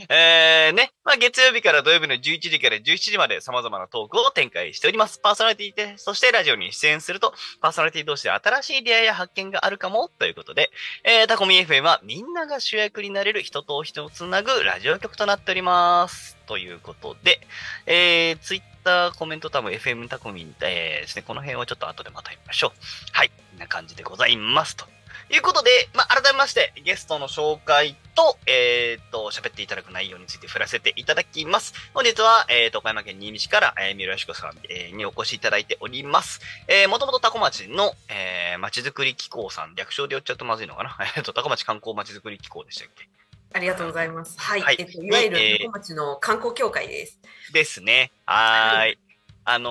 [0.09, 5.19] えー、ね、まあ月曜日から土曜日の11時から17時まで様々なトークを展開しております。
[5.19, 10.71] パーソナリティで、そしてラジオに出演すると、パーソナリティ同士で新しい出会いや発見があるかもということで、
[11.05, 16.37] えー、タコミ FM はみんなが主役になれる人と人をつなぐラジオ局となっております。
[16.47, 17.41] ということで、
[17.87, 22.71] えー、ツイッターコメント多分 FM タコミン、えーですね、この辺をちょっと後でまた見ましょう。
[23.13, 24.77] はい、こんな感じでございます。
[24.77, 24.87] と
[25.31, 31.75] いうことで、まあ、改めまして、ゲストの紹介と、えっ、と、喋っていただく内容について振らせていただきます。
[31.93, 36.41] 本日は、えっ、と、岡山県新見市から、えー、三浦よしこさん、えーにお越しいただいております。
[36.67, 40.97] えー、もともとタコ町の、えー、町づくり機構さん、略称で言っちゃうとまずいのかな？
[41.17, 43.09] えっと、タコ町観光町づくり機構でしたっけ？
[43.53, 44.39] ありがとうございます。
[44.41, 44.61] はい。
[44.63, 47.19] はいえっと、いわゆるえー横町の観光協会です。
[47.53, 48.13] ですね。
[48.27, 48.99] はーい。
[49.45, 49.71] あの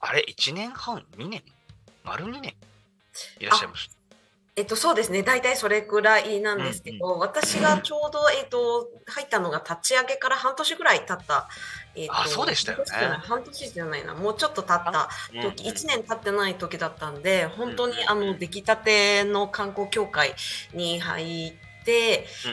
[0.00, 1.42] ー、あれ、1年半 ?2 年？
[2.04, 2.54] 丸2年？
[3.38, 3.99] いらっしゃいました。
[4.56, 5.22] えっと、そうですね。
[5.22, 11.48] 大体それくらいなんですけど、私がちょうど、えっと、入ったのが立ち上げから半年ぐらい経った。
[11.94, 12.84] えっと、あそうでしたよね
[13.22, 14.14] 半年じゃないな。
[14.14, 15.08] もうちょっと経った
[15.40, 20.34] 時、1年経ってない時だったんで、本当にあの、出来たての観光協会
[20.74, 21.69] に入って、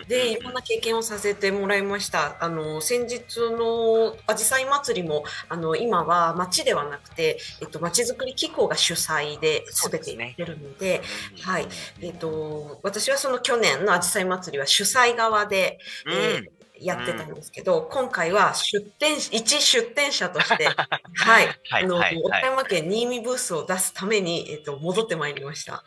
[0.08, 2.38] で、いろんな経験をさせてもらいました。
[2.44, 11.02] あの、先日のあじさい祭りも、あの、今は町ではなくて、えっと、町づくり機構が主催で全てやってるので、
[11.42, 11.68] はい。
[12.02, 20.66] えっと、私はその去年のあじさい祭りは主催側で、うん、えーやってたんですけど、今回は出店、一出店者として、
[21.16, 21.48] はい。
[21.70, 25.84] はいあの、はい岡山県新見ブースを出すために、えっと、戻ってまいりました。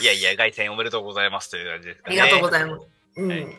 [0.00, 2.20] いやいや、凱旋おめでとうございますという感じですかね。
[2.20, 2.86] ありがとうございます。
[3.16, 3.54] うん。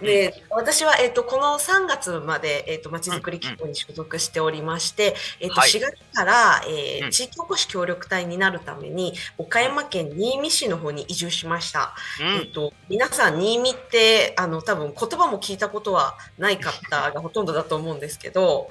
[0.00, 11.94] で、私は、えっ、と、この3月まで、えっ、と、まちづくり機構に所属しておりまして、えっ、と、はい4月から、えーうん地域おこし協力隊になるために、岡山県新見市の方に移住しました。
[12.20, 18.70] うんえっ、と、皆さん、新見って、あの、多分言葉も聞いたことはない方がほとんどだと思うんですけど、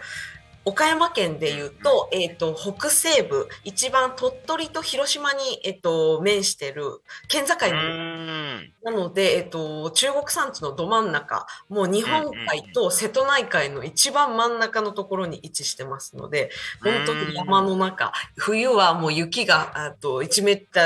[0.65, 8.73] 岡山県でいうと、えっ、と、北西部、一番鳥取と広島に、えっ、と、面してる県境うのん。
[8.84, 16.49] なので、えっと、中国山地のど真ん中、もう日本海と瀬戸内海の一番真ん中のところに位置してますので、
[16.82, 20.82] 本当に山の中、冬はもう雪があと1メータ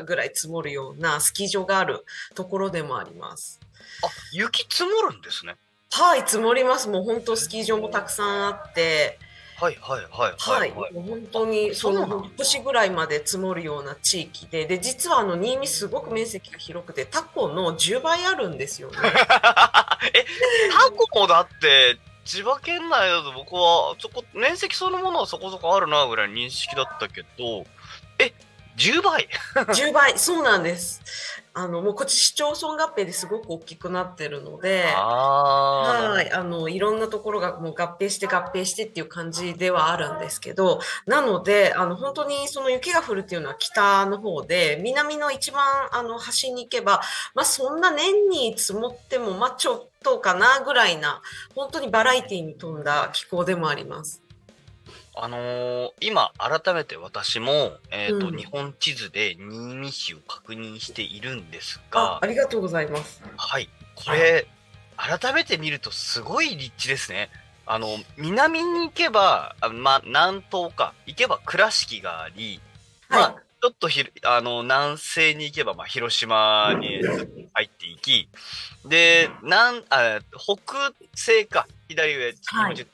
[0.00, 3.60] ーぐらい積もるようなスキー場があるところでもあります。
[4.02, 5.56] あ、雪積もるんですね。
[5.92, 6.88] はい、積もります。
[6.88, 9.18] もう本当スキー場もたくさんあって、
[9.60, 10.92] はいはいはいは、はいいはい。
[10.94, 18.96] もう本当にそのそうなんだ年ぐらいまで積もるような地域で、で、実はあの新見すごく面積が広くて、タコの10倍あるんですよね。
[19.04, 20.24] え、
[20.72, 27.66] タコもだって、千葉県内だと僕は、そこ、面積そのものはそこそこあるなぐらいの認識だったけど、
[28.18, 28.32] え、
[28.76, 31.41] 10倍？10倍、そうなんです。
[31.54, 35.02] あの、もうこっち市町村合併ですごく大きくなってるので、あ
[36.12, 45.62] はい、あの、いろんなところがもう合併して合併してっていう感じではあるんですけど、なので、あの、本当にその雪が降るっていうのは北の方で、南の一番
[45.92, 47.02] あの端に行けば、
[47.34, 51.20] まあそんな年に積もっても、まあちょっとかなぐらいな、
[51.54, 54.21] 本当にバラエティに富んだ気候でもあります。
[55.14, 58.36] あのー今改めて私も、えっ、と、うん。
[58.36, 63.22] 日本地図で新見市を確認しているんですあが、ありがとうございます。
[63.36, 64.46] はい、これ、
[64.96, 67.30] 改めて見るとすごい立地ですね。
[67.66, 72.60] あの、南に行けば、あまあ、南東か、行けば倉敷があり、
[73.08, 77.00] まあ、ちょっとひあの南西に行けば、まあ、広島に
[77.52, 78.28] 入っていき、
[78.84, 82.86] で、南あ北西か、左上、はい。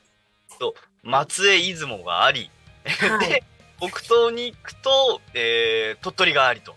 [0.58, 2.50] と松江、出雲があり、
[2.84, 3.44] はいで、
[3.78, 6.74] 北東に行くと、えー鳥取がありと。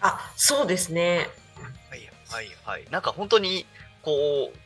[0.00, 1.28] あ、そうですね。
[1.90, 2.84] はいはいはい。
[2.90, 3.66] なんか本当に、
[4.02, 4.58] こう、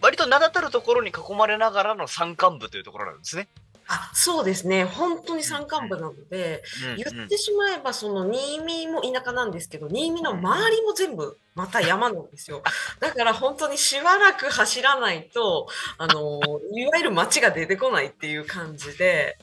[0.00, 3.48] 割と名だたるところに囲まれながらの山間部というところなんですね。
[3.88, 4.84] あ、そうですね。
[4.84, 6.62] 本当に山間部なので、
[6.96, 12.62] 言ってしまえば、その新見も田舎なんですけど、新見の周りも全部また山なんですよ。
[12.98, 15.68] だから本当にしばらく走らないと、
[15.98, 16.40] あの、
[16.72, 19.38] いわゆる街が出てこないっていう感じで、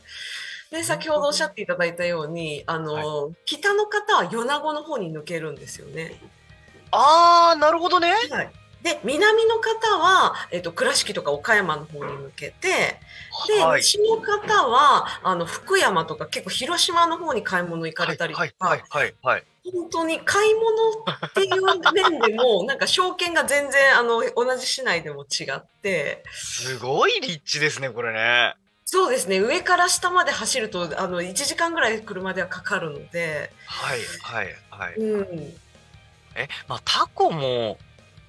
[0.72, 6.20] で、先ほどおっしゃっていただいたように、あの、北の方は米子の方に抜けるんですよね。
[6.92, 8.14] あー、なるほどね。
[8.30, 8.52] はい。
[8.84, 13.00] で、南の方は、えっと、倉敷とか岡山の方に抜けて、
[13.48, 13.82] で、はい。
[13.82, 19.43] 西の方は、あの、福山とか結構広島の方に買い物行かれたりとか、はいはいはいはい。
[19.72, 20.65] 本当に買い物
[21.00, 28.56] っていう面でも、 なんか証券が全然、あの、同じ市内でも違って、すごい立地ですね、これね。
[28.84, 34.96] そうですね、上から下まで走ると、あの、1時間ぐらい車ではかかるので、はいはいはい。
[34.96, 35.58] うん。
[36.36, 37.78] え、まあタコも、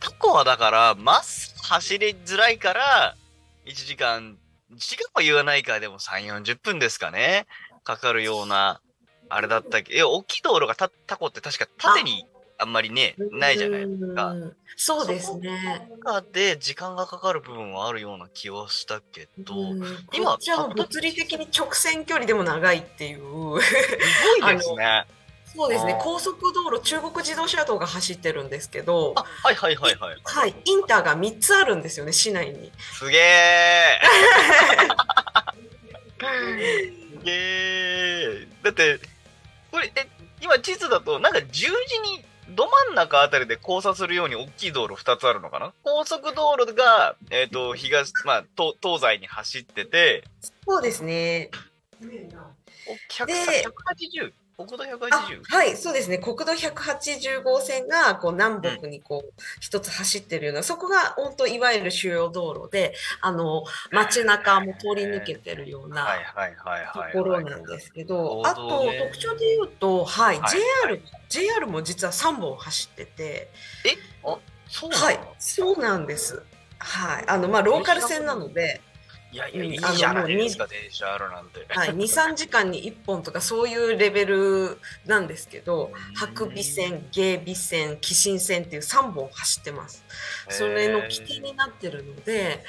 [0.04, 3.16] タコはだから、まっすぐ走りづらいから、
[3.64, 4.36] 1時間、
[4.70, 7.46] 1時間は言わないか、でも3、40分ですかね。
[7.84, 8.82] かかるような、
[9.30, 9.96] あれだったっけ。
[9.96, 12.26] え、大きい道路がタタコって確か縦に
[12.58, 14.26] あんまりね、ないじゃないですか。
[14.26, 15.88] うんそうですね。
[16.04, 23.18] 中で時間がかかる部分はあるような気はしたけど、うん今物理的に直線距離でも長いっていう。
[23.18, 23.22] す
[24.42, 25.06] ごいですね。
[25.56, 30.16] そうですね高速道路中国自動車道が走ってるんですけどあ、はいはいはいはい。
[30.24, 32.72] はい、インターが3つあるんですよね市内に。
[32.78, 34.00] すげえ
[37.18, 38.98] すげえだって、
[39.70, 40.08] これ、え、
[40.40, 45.72] 今地図だと、なんか十字に、ど真ん中あたりで交差するように大きい道路2つあるのかな？
[45.82, 50.24] 高速道路が、えっ、と、東、まあ、東東西に走ってて、
[50.66, 51.50] そうですね。
[52.02, 52.06] お
[53.12, 53.34] 100で
[54.22, 54.32] 180?
[54.56, 55.42] 国道あ 180?
[55.44, 56.18] はい、そうですね。
[56.18, 67.12] 国道180号線がこう南北にこう一つ走ってるような、そこが本当いわゆる主要道路で、あの街中も通り抜けてるようなはいはいはいはい、はい。
[67.12, 70.50] ところなんですけど、あとね特徴で言うと、はい、はい
[70.88, 73.50] JR、JR も実は3本走ってて、
[74.68, 76.42] そうなのはい、そうなんです。
[76.78, 78.80] はい、あのまあローカル線なので、
[79.34, 81.66] いやいや、うんいいじゃないですか、電車あるなんて。
[81.68, 90.04] はい、2、3時間に1本とかそういうレベルなんですけど、白尾線、芸備線、紀信線っていう3本走ってます。
[90.48, 92.62] それの起点になってるので、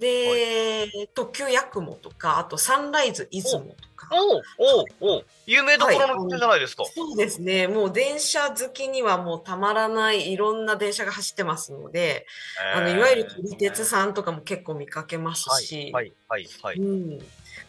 [0.00, 3.89] で、特急やくもとか、あとサンライズ出雲とか。
[4.12, 6.84] おうおうおう有名どころの人じゃないですか。
[6.94, 7.68] そうですね。
[7.68, 12.26] もう電車好きにはもうたまらないいろんな電車が走ってますので、
[12.74, 17.18] あのいわゆる撮り鉄さんとかも結構見かけますし、はいはいはい、はいうん、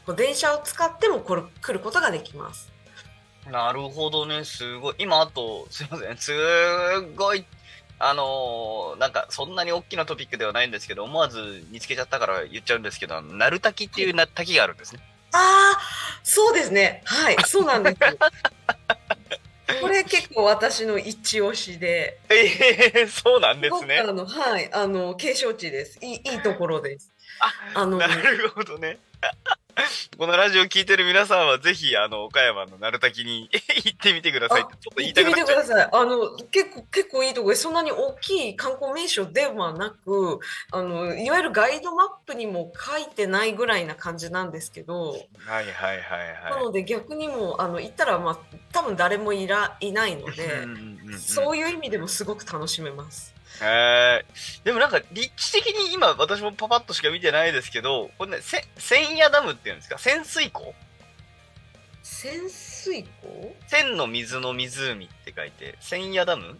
[0.06, 2.71] こう電車を使ってもこれ来ることができます。
[3.49, 4.95] なるほどね、すごい。
[4.99, 6.32] 今、あと、すいません、す
[7.15, 7.45] ごい、
[7.97, 15.01] あのーなんか、そんなに大きなトピックではないんですけど、思わず見つけちゃったから言っちゃうんですけど、鳴滝っていうな滝があるんですね。
[15.34, 15.80] ああ、
[16.24, 17.02] そうですね。
[17.06, 17.98] はい、そうなんです。
[19.82, 24.12] これ結構私の一押しで、ええそうなんですねあ。
[24.12, 25.98] のはい、あの景勝地です。
[26.02, 27.12] いいいいところです。
[27.39, 29.00] あ、あのなるほどね。
[30.18, 33.50] このラジオ聞いてる皆さんは、ぜひ、あの、岡山の鳴滝に
[33.84, 35.62] 行ってみてくださいって、ちょっと言い行ったてみくなっちゃう。
[35.62, 35.90] てください。
[35.92, 37.64] あの結構結構いいところです。
[37.64, 40.40] そんなに大きい観光名所ではなく、
[40.72, 46.52] あのいわゆるガイドマップにも書いてないぐらいな感じなんですけど、はいはいはいはい。
[46.52, 48.40] なので逆にもうあの行ったらまあ
[48.72, 53.34] 多分誰もいらいないので、うんうんうんうんそういう意味でもすごく楽しめます。
[53.62, 59.97] へーでもなんか立地的に今私もパパッとしか見てないですけど、これね、せ千夜ダムっていうんですか？
[59.97, 60.74] 潜水湖？
[62.02, 63.56] 潜水湖？
[63.67, 66.58] 千の水の湖って書いて、千夜ダム？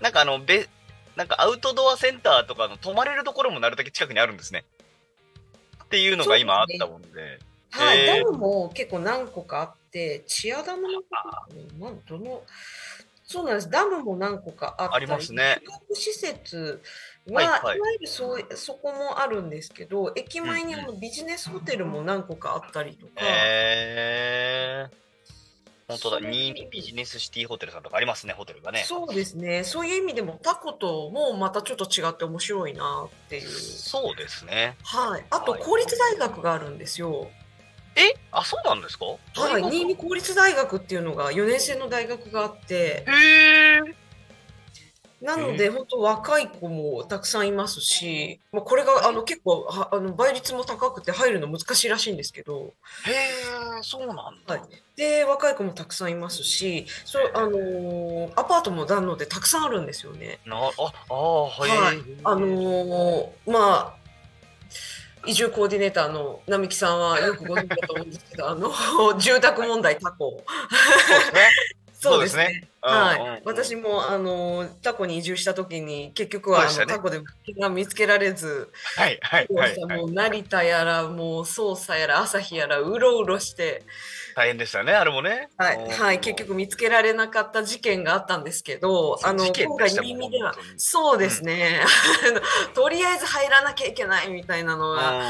[0.00, 0.68] なんかあの、べ、
[1.16, 4.64] なんかアウトドアセンターとかの泊まれるところもなるだけ近くにあるんですね。
[5.84, 7.08] っていうのが今あったもんで。
[7.70, 11.06] はい、へーダムも結構何個かあって、チアダムのこ
[11.78, 12.42] となんどの
[13.28, 13.68] そうなんです。
[13.68, 15.60] ダムも何個かあったありますね
[15.92, 16.80] 施設
[17.28, 24.96] は、はいいわはいゆるそうそこもあるんですけど、駅前にあのビジネスホテルも何個かあったりとか、へー
[25.88, 28.84] 本当だ、ビジネスシティホテルさんとかありますね、ホテルがね。
[28.86, 29.62] そうですね。
[29.62, 33.48] そういう意味でもタコともまたちょっと違って面白いなっていう。
[33.48, 34.76] そうですね。
[34.84, 35.24] はい。
[35.30, 37.30] あとはい公立大学があるんですよ。
[37.96, 39.06] えあ、そうなんですか？
[39.06, 39.62] はい。
[39.70, 43.94] 新見公立大学っていうのが4年生の大学があって、へー。
[45.20, 52.74] なので、本当若い子もたくさんいますし、まあ、これがあの結構はあの倍率も高くて入るの難しいらしいんですけど、
[53.04, 54.54] へえ、そうなんだ。
[54.54, 54.62] はい。
[54.94, 60.38] で若い子もたくさんいますし、そうあのーアパートもなのでたくさんあるんですよね。
[60.46, 61.70] なあ、ああ、はい。
[61.70, 61.96] はい。
[62.22, 64.07] あのーまあ
[65.26, 68.70] 移住コーディネーターの並木さんはよくご存知だと思うんですけど、あの
[69.18, 70.30] 住宅問題タコ。
[70.30, 71.50] そうですね。
[72.00, 72.68] そうですね。
[72.80, 79.76] うんうんはいうん、私もあのタコに移住した時に結局はあの、タコで物件が見つけられず、はい、はい、はい。
[79.76, 83.82] はいもう成田やらもう捜査やら朝日やらうろうろして、
[84.36, 85.48] 大変でしたね、あれもね。
[85.56, 91.82] はいうんはい、結局見つけられなかった事件があったんですけど、あの今回でしたもん耳ではそうですね、
[92.28, 92.40] あの
[92.74, 95.28] とりあえず入らなきゃいけないみたいなのが、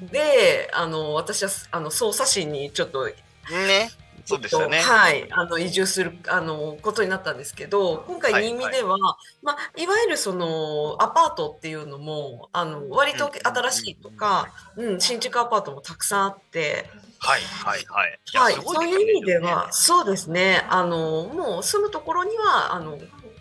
[0.00, 3.08] うであの私はあの捜査審にちょっとん。
[3.50, 3.90] ね。
[4.24, 4.78] そうでしたね。
[4.78, 9.00] はい、あの移住するあのことになったんですけど今回はい新見では、い
[9.42, 16.86] まあ、いわゆるそのアパートっていうのもあの割と新しいとか、うん、新築アパートもたくさんあって、
[17.18, 18.18] はい、はい、はい。
[18.32, 22.98] やはい、そういう意味でねは、そうですねあのもう住むところにはあの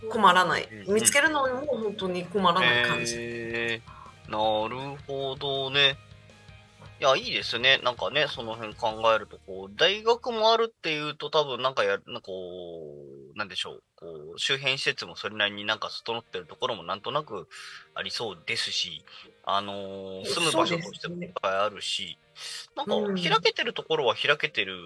[0.10, 3.16] 困らないうん見つけるのにも本当に困らない感じ。
[3.18, 5.98] へーなるほどね。
[7.04, 7.82] いや、いいですね。
[7.84, 12.96] なんかね、その辺考えると、こう、大学もあるっていうと多分なんかや、なんかこ
[13.36, 13.84] う、なんでしょう。
[13.98, 17.50] こう、周辺施設もそれなりになんか整ってるところもなんとなく
[17.94, 19.04] ありそうですし、
[19.44, 22.18] あのー住む場所としてもいっぱいあるし、
[22.78, 24.78] なんかうん開けてるところは開けてる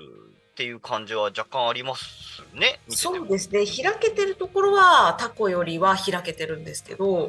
[0.57, 2.79] っていう感じは若干ありますね。
[2.89, 3.63] そうですね。
[3.63, 7.21] 開けてるところはタコよりは開けてるんですけど、な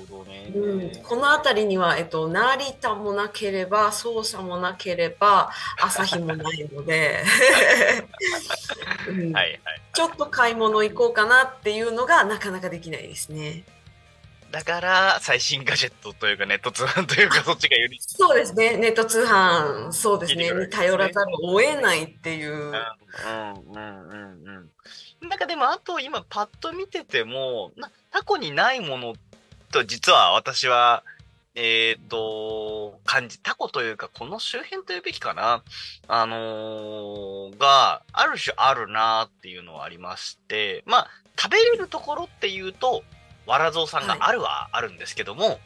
[0.00, 0.50] るほどね。
[0.54, 7.22] うん、この辺りには、えっと、成田もなければ、捜査もなければ、朝日もないので、
[9.08, 9.60] うんはいはい。
[9.92, 13.64] ちょっと買い物行こうかなっていうのがなかなかできないですね。
[14.50, 17.98] だから、最新ガジェットというかネット通販というか、そっちがより。
[18.00, 18.76] そうですね。
[18.78, 20.50] ネット通販、そうですね。
[20.50, 22.54] ねに頼らざるを得ないっていう。
[22.54, 24.70] うんうんうん
[25.22, 25.28] うん。
[25.28, 29.14] なんかでも、あと今パッと見てても、なタコにないもの
[29.70, 31.04] と実は私は、
[31.54, 35.62] えっ、と、感じ、タコというか、この周辺というべきかな。
[36.06, 43.02] あのーが、ある種あるなっていうのはありまして、まあ、食べれるところっていうと、
[43.48, 45.58] わらぞうさんがあるはあるんですけども、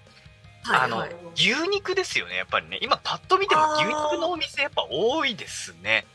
[0.65, 1.11] あの、はい。
[1.35, 2.79] 牛肉ですよね、やっぱりね。
[2.81, 6.07] 今パッと見ても牛肉のお店やっぱ多いですね。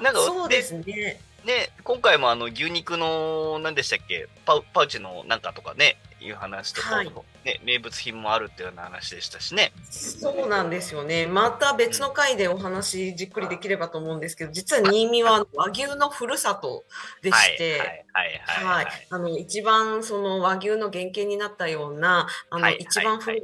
[0.00, 1.20] なんか、そうですね。
[1.44, 7.12] ね、今回もあの牛肉の何でしたっけパウパウチのなんかとかねいう話とか、はい。
[7.44, 9.72] ね、名物品もあるっていうような話でしたしね。
[9.90, 11.26] そうなんですよね。
[11.26, 16.84] また別の回でお話じっくりできればと思うんですけど、実は新見は和牛のふるさと
[17.22, 23.42] でして、はいあの一番その和牛の原型になったようなあの、はい一番古い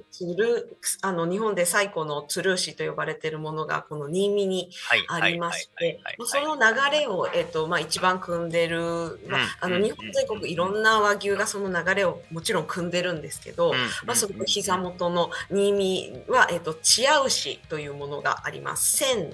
[1.03, 18.96] あの日本で最古の鶴牛と呼ばれているものがこの新見にはいありましてその流れを、えっとまあ、一番組んでる、まああのうん日本全国いろんな和牛がその流れをもちろん組んでるんですけど、うんまあ、その膝元の新見は、えっと、チア牛というものがあります。
[18.98, 19.32] 千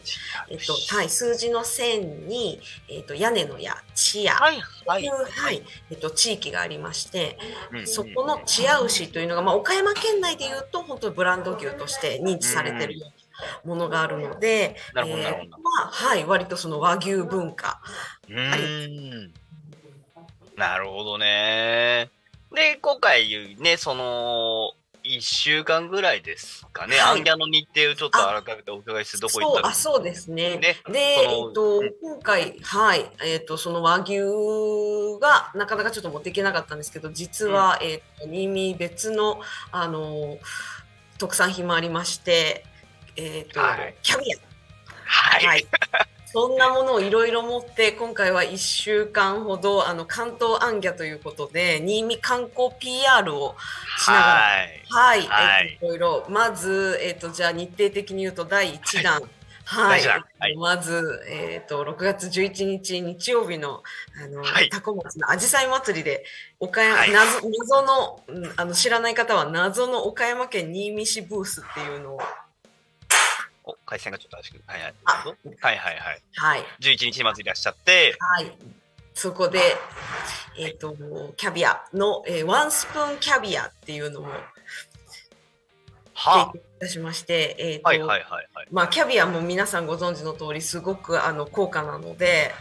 [0.48, 4.34] えっとはい、数字の千に、えっと、屋根の屋、チア。
[4.34, 7.38] はいはいという、はい、えっと、地域がありまして、
[7.72, 17.80] うんそこのチア牛というのが、まあ、岡山県内でいうと、本当にブランド牛として認知されてるようなものがあるので、なるほどなるほどまあ、はい、割とその和牛文化。
[18.28, 19.32] うーん
[20.56, 22.10] なるほどね。
[22.54, 24.72] で、今回ね、その、
[25.06, 30.56] 1週間ぐらいですかね、はいアンギャの日程をちょっと改めてお伺いして、どこ行ったんですそうですね。
[30.58, 34.18] ねで、えっとうん、今回、はい、えっと、その和牛
[35.20, 39.40] がなかなかちょっと持っていけなかったんですけど、実は、えっと、新見別の、
[39.70, 40.38] あの、
[41.18, 42.64] 特産品もありまして、
[43.16, 44.38] えっと、はいキャビア。
[45.04, 45.46] はい。
[45.46, 45.66] はい。
[46.36, 53.56] そんなものをいろいろ持って、今回は1週間ほど、あの、関東アンギャということで、新見観光 PR を
[53.96, 54.82] しながら、はい。
[54.86, 55.68] はい、はい。
[55.72, 59.22] えっといろいろ、まず、えっと、じゃあ日程的に言うと第1弾。
[59.64, 60.24] はい、第一弾。
[60.38, 60.50] はい。
[60.50, 63.82] えっとまず、えっと、6月11日日曜日の、
[64.22, 64.68] あの、はい。
[64.68, 66.22] タコ町のアジサイ祭りで、
[66.60, 67.12] 岡山、はい。
[67.12, 72.20] 謎、謎の、うんあの、知らない方は謎の岡山県新見市ブースっていうのを、お、
[73.86, 74.60] 回線がちょっと怪しく。
[74.66, 74.94] はいはい。
[75.60, 76.22] はいはいはい。
[76.34, 78.52] はい、11日までいらっしゃって、はい。
[79.14, 79.60] そこで、
[80.58, 80.94] えっ、と、
[81.36, 84.28] キャビアの、えーワンスプーンキャビアっていうのも
[86.12, 88.68] は提供いたしまして、えっ、と、はいはいはいはい。
[88.70, 92.52] まあ、キャビアも皆さんご存知の通り、すごくあの高価なので、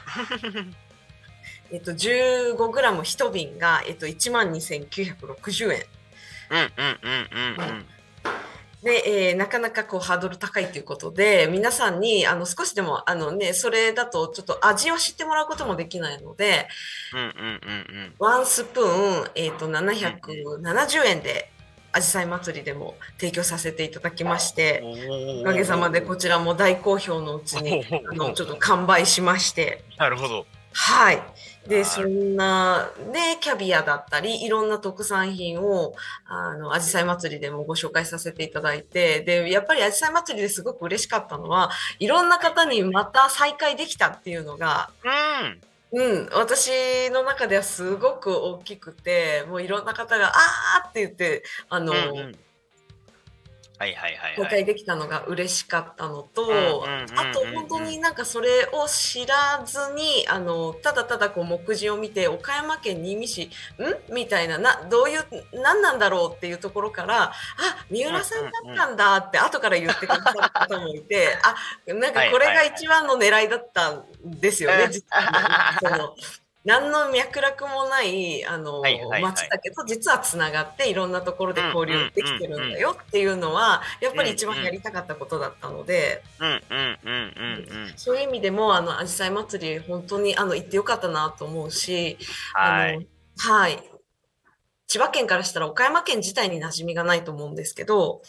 [1.72, 5.86] えっと、15g 一瓶が、えっと、12,960円。
[6.52, 7.86] うんうんうんうんうん。
[8.86, 16.68] で、えーなかなかこうハードル高いということで、皆さんにあの少しでもあの、ね、それだとちょっと味を知ってもらうこともできないので、
[17.12, 21.52] うんうんうんワンスプーン、えっと770円で、
[21.92, 25.42] アジサイ祭りでも提供させていただきまして、うん。
[25.42, 30.46] おかげさまでこちらも大好評のうちに、あのちょっと完売しまして、なるほど。
[30.78, 31.24] はい。
[31.70, 35.96] で、そんな、で、キャビアだったり、いろんな特産品を、
[36.26, 44.90] あの、アジサイ祭りでもご紹介させていただいて、で、やっぱりアジサイ祭りですごく嬉しかったのは、いろんな方にまた再会できたっていうのが、
[45.94, 46.02] うん。
[46.02, 52.36] うん、私の中ではすごく大きくて、もういろんな方が、あーって言って、あの、うんうん
[53.78, 54.52] はいはいはい公はい。
[54.52, 64.14] 開できたのが嬉しかったのと、あと本当になんかそれを知らずにあのただただこう目次を見て岡山県新見市ん？
[64.14, 65.22] みたいななどういう
[65.54, 67.34] 何なんだろうっていうところからあ
[67.90, 75.80] 三浦さんだったんだって後から言ってくださる方もいてあなんかこれが一番の狙いだったんですよね、はい実は。
[75.82, 76.16] その
[76.66, 79.22] 何の脈絡もないあの、はいはいはい。
[79.22, 86.60] 町だけど実はつながっていろんなところで交流できてるんだよっていうのはやっぱり一番やりたかったことだったので、うんうん
[87.04, 87.94] うんうんうん。
[87.96, 92.18] そういう意味でもあのアジサイ祭り本当にあの行ってよかったなと思うし、
[92.54, 92.96] はい。
[92.96, 93.06] あの
[93.38, 93.95] はい
[94.88, 98.22] 千葉県からしたら岡山県自体に馴染みがないと思うんですけど、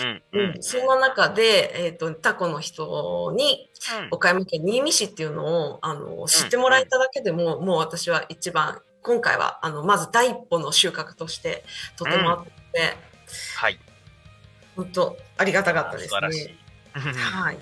[0.00, 3.70] うん、うん、うん、そんな中で、えっ、と、タコの人に、
[4.10, 11.64] 岡山県新見市っていうのを、あの、知ってもらえただけでも、もう私は一番、今回は、あの、まず第一歩の収穫として、
[11.96, 12.96] とてもあって、
[13.56, 13.78] はい。
[14.76, 16.58] 本当ありがたかったですね。。
[16.92, 17.58] はい。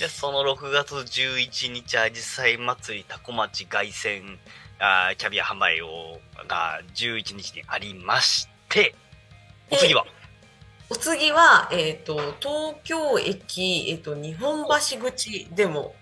[0.00, 4.38] で、その6月11日、あじさい祭り、タコ町凱旋、
[4.80, 8.94] あーキャビア販売を、が11日にありまして、
[9.70, 10.06] お次は、
[10.88, 15.94] お次は、えっ、と、東京駅、えっ、と、日本橋口でも、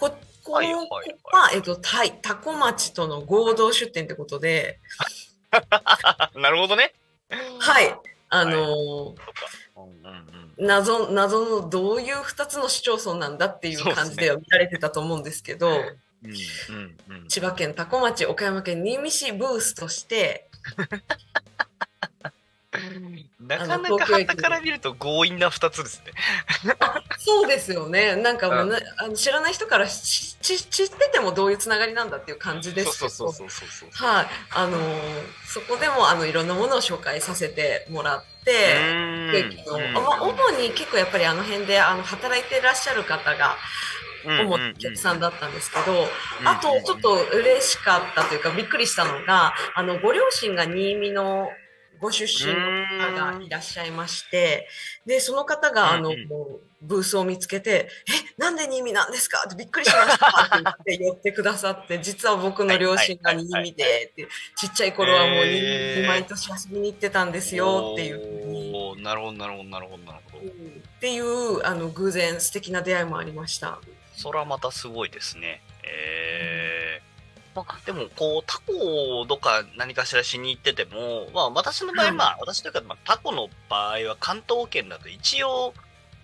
[0.00, 0.10] こ、
[0.42, 4.80] こはいはは、えっ、と、タイ、タコ町との合同出店ってことで、
[6.34, 6.92] なるほどね。
[7.60, 7.96] はい。
[8.28, 9.14] あの。
[10.58, 20.48] 謎、謎のどういう2つの市町村なんだっていう感じでは見られてたと思うんですけど、うんうんうん、千葉県多古町、岡山県新見市ブースとして、
[23.40, 26.12] なかなか旗から見ると強引な2つですね。
[27.18, 28.16] そうですよね。
[28.16, 33.26] なんかもうな、あの知らない人から知っててもどういうつながりなんだっていう感じですけど。
[33.92, 38.76] はい、あのーそこでもあのいろんなものを紹介させてもらって、
[40.04, 43.56] まあ、主に結構やっぱりあの辺であの働いてらっしゃる方が
[44.26, 46.06] 主なお客さんだったんですけど、
[46.44, 51.48] あとちょっと嬉しかったというかびっくりしたのがあのご両親が新見の
[52.00, 52.60] ご出身の
[53.14, 54.68] 方がいらっしゃいまして
[55.06, 56.10] でその方があの、
[56.82, 69.02] ブースを見つけて「えなんで新見なんですか?」ってびっくりしましたって言って寄ってくださって 実は僕の両親が新見でってちっちゃい頃はもう新見毎年遊びに行ってたんですよっていうふうに。
[69.02, 70.44] なるほどなるほどなるほどなるほど。
[70.44, 73.80] っていうあの偶然素敵な出会いもありました。
[74.16, 75.62] それはまたすごいですね。
[75.84, 77.56] えー。
[77.56, 85.72] まあ、でも、こう、タコとか何かしらしに行ってても、まあ、私の場合、はいまあ、私というか、まあ、タコの場合は関東圏だと一応、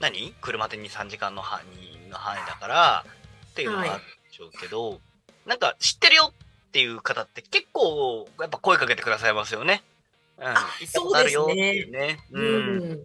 [0.00, 0.34] 何？
[0.40, 1.60] 車で2、3時間の範
[2.06, 3.04] 囲の範囲だから、
[3.50, 5.00] っていうのがあるんでしょうけど、
[5.46, 9.82] なんか、知ってるよっていう方って結構、やっぱ声かけてくださいますよね。
[10.38, 10.46] うん。
[10.46, 10.56] 行っ
[10.92, 12.18] たことあるよっていうね。
[12.32, 13.00] うん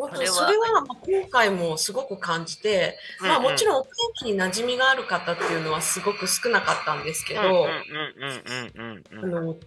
[0.00, 7.60] 本当それはそれはまあ今回もすごく感じて、まあ、もちろんお天気に馴染みがある方っていうのはすごく少なかったんですけど、うんうん
[8.16, 9.60] うんうんうんうんうん。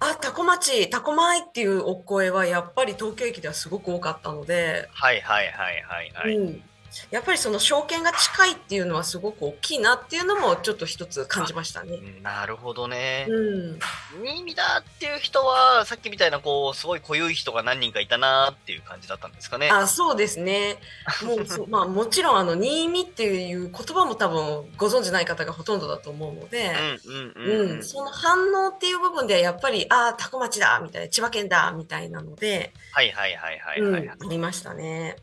[0.00, 6.36] あタコ町タコ米っていうお声はやっぱり東京駅ではすごく多かったので、はいはいはいはいはい。
[6.36, 6.62] うん、
[7.10, 11.98] やっぱりその証券が近いっていうのはすごく大きいなっていうのもちょっと一つ感じましたね。
[12.22, 13.26] なるほどね。
[13.28, 13.78] うん、
[14.22, 19.70] 新見だっていう人は、さっきみたいな、こう、すごい濃ゆい人が何人かいたなっていう感じだったんですかね。
[19.70, 20.78] あそうですね。
[21.24, 26.72] もうそまあもちろんあの新見っていう言葉も多分ご存じない方がほとんどだと思うので、
[27.06, 27.70] うんうんうん。
[27.72, 34.08] うん、その反応っていう部分ではやっぱりああタコ町だみたいな千葉県だみたいなので、はいはいはいはいうん、はい。
[34.08, 35.16] ありましたね。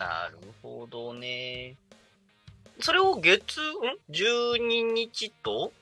[0.00, 1.76] なるほどね。
[2.80, 5.72] それを月、ん ?12 日と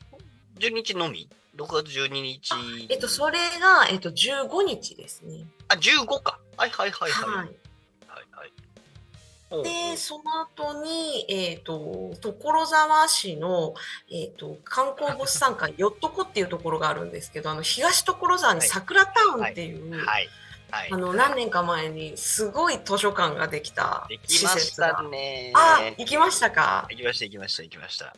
[0.58, 2.52] ?12 日のみ ?6 月12日。
[2.88, 5.46] えっとそれがえっと15日ですね。
[5.68, 6.40] あ、15か。
[6.56, 7.46] はいはいはいはい。
[7.46, 9.62] はい。
[9.62, 13.72] でその後にえっと所沢市の
[14.10, 19.92] えっと観光物産館よっとこっていうところがあるんですけど、あの東所沢に桜タウンっていう。
[19.92, 20.06] はい。
[20.06, 20.28] はい。
[20.70, 25.02] あの何年か前にすごい図書館ができたでき施まし設がた。
[25.02, 25.52] ね。
[25.54, 26.86] あ、行きましたか？
[26.90, 28.14] 行きました行きました行きました。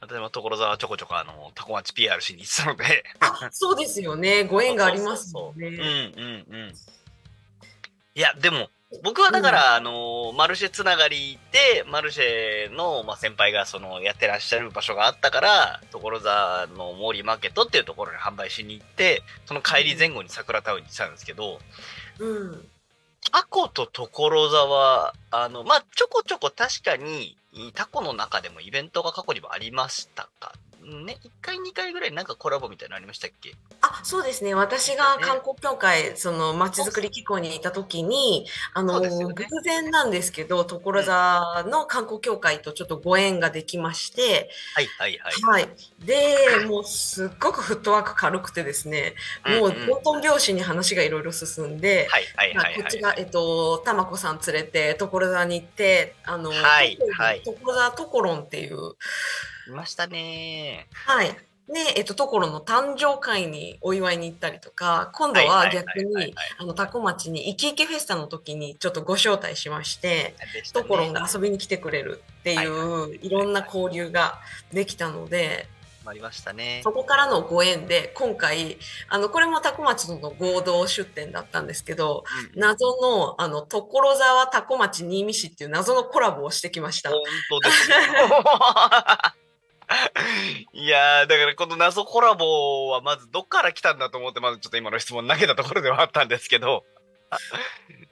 [0.00, 3.04] 私も所沢ちょこちょこあの、タコ町 PR しに行ってたので。
[3.20, 4.44] あ、そうですよね。
[4.44, 6.12] ご縁がありますもんうんね。
[6.16, 6.74] うんうん。
[8.14, 8.68] いや、でも、
[9.02, 21.58] 僕はだから、あの、マルシェつながりで、マルシェの、まあ、先輩がその、やってらっしゃる場所があったから、所沢のモーリーマーケットっていうところに販売しに行って、その帰り前後に桜タウンにしたんですけど、
[22.20, 22.68] うん。
[23.32, 27.36] タコと所沢、あの、まあ、ちょこちょこ確かに、
[27.74, 30.52] タコの中でもイベントが過去にもありましたか
[30.86, 33.54] ね、1回2回ぐらいなんかコラボみたいなのありましたっけ？
[33.80, 34.54] あ、そうですね。
[34.54, 45.62] 私が観光協会、そのまちづくり機構にいた時に、あの、ね偶然なんですけど、所沢の観光協会とちょっとご縁ができまして、はいはいはい。
[45.64, 45.68] はい。
[46.00, 49.14] で、もうすっごくフットワーク軽くてですね、
[49.44, 52.08] もううんうんトントン拍子に話がいろいろ進んで。
[52.76, 58.94] こっちが、えっと、たまこさん連れて、所沢に行って、あの、はいはい所沢ところんっていう、
[59.66, 61.36] いましたねはい。
[61.68, 70.36] で、えっと、ところの誕生会にお祝いに行ったりとか、今度は逆に、あの、タコ町にイキイキフェスタの時にちょっとご招待しまして、
[70.72, 74.38] ところが遊びに来てくれるっていう、いろんな交流が
[74.72, 75.68] できたので、
[76.08, 76.82] ありましたね。
[76.84, 82.22] そこからのご縁で今回あのこれも多古町との合同出店だったんですけど
[82.54, 87.10] うん謎のあの所沢多古町新見市っていう謎のコラボをしてきました。
[87.10, 87.18] 本
[87.50, 87.96] 当ですよ。
[90.72, 96.84] いやー、だからこの謎コラボはまずどっから来たんだと思って、まずちょっと今の質問投げたところではあったんですけど、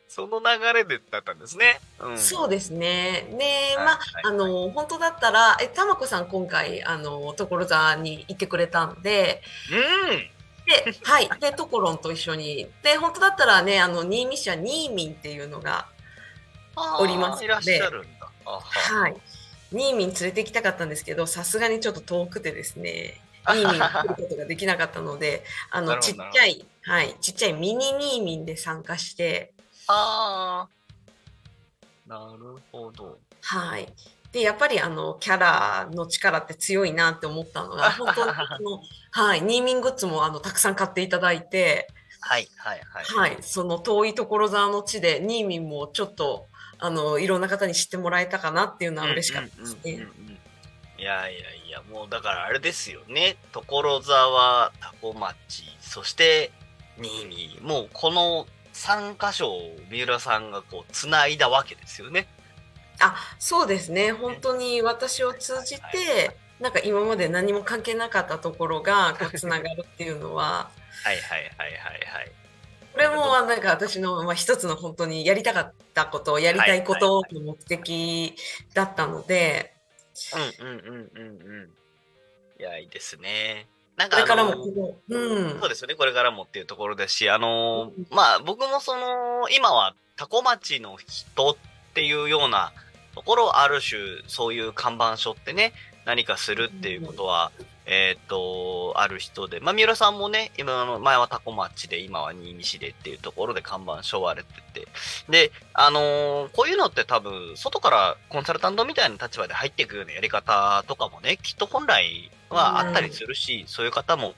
[0.09, 1.81] その流れでだったんですね。
[1.99, 3.27] うん、そうですね。
[3.37, 10.19] で、はいまあ、はいあの、本当だったら、え、たまこさん今回、あの、所沢に行ってくれたんで、うん。
[10.67, 11.29] で、はい。
[11.41, 12.71] で、ところんと一緒に。
[12.83, 15.87] で、本当だったらね、あの、新見市はニーミンっていうのが、
[17.01, 18.31] おりますのでいらっしゃるんだ。
[18.45, 19.17] はい。
[19.75, 23.21] ニーミン連れて行きたかったんですけど、さすがにちょっと遠くてですね、
[23.53, 29.53] ニーミンに来ることができなかったので、あの、ちっちゃい、はい、ちっちゃいミニニーミンで参加して、
[29.89, 32.09] あー。
[32.09, 33.19] なるほど。
[33.41, 33.89] はい。
[34.33, 41.89] で、やっぱりあの、キャラの力って強いなって思ったのが、本当にこの、はい、ニーミングッズもあの、たくさん買っていただいて、
[42.21, 43.31] はいはいはい。
[43.33, 46.47] はい、その遠い所沢の地で、ニーミンもちょっと、
[46.79, 50.07] あの、いろんな方に知ってもらえたかなっていうのは嬉しかったですね。
[50.97, 53.37] いやいやいや、もうだからあれですよね。
[53.53, 56.53] 所沢、多古町、そして
[56.99, 57.59] 新見。
[57.63, 62.27] もうこの3箇所を三浦さんがこう、つないだわけですよね。
[63.01, 64.13] あ、そうですね。
[64.13, 70.71] 本当に私を通じはいて、なんか今まで何も関係なかったところが、こう、つながるっていうのは、
[71.05, 72.33] はいはいはいはいはい。
[72.95, 78.37] これもなんか私の、まあ、一つの本当にやりたかったこと、やりたいことの目的
[78.73, 79.75] だったので、
[80.61, 81.71] うんうんうんうんうん。
[82.61, 83.67] いや、いいですね。
[83.97, 84.65] なんかこれからも
[85.09, 85.69] うんそう。
[85.69, 91.57] ですよね、これからもっていうところですし、あのうんまあ、僕もその、今は多古町の人っ
[91.95, 92.73] ていうような
[93.17, 95.73] ところ、ある種、そういう看板書ってね、
[96.05, 97.51] 何かするっていうことは、
[97.87, 104.89] えーっと、ある人で、まあ、三浦さんもね、今の、前は多古町で、今は新見市でっていうところで看板書われてて、
[105.29, 114.35] で、あのーこういうのって多分、外からコンサルタントみたいな立場で入っていくようなやり方とかもね、きっと本来はあったりするし、そういう方も、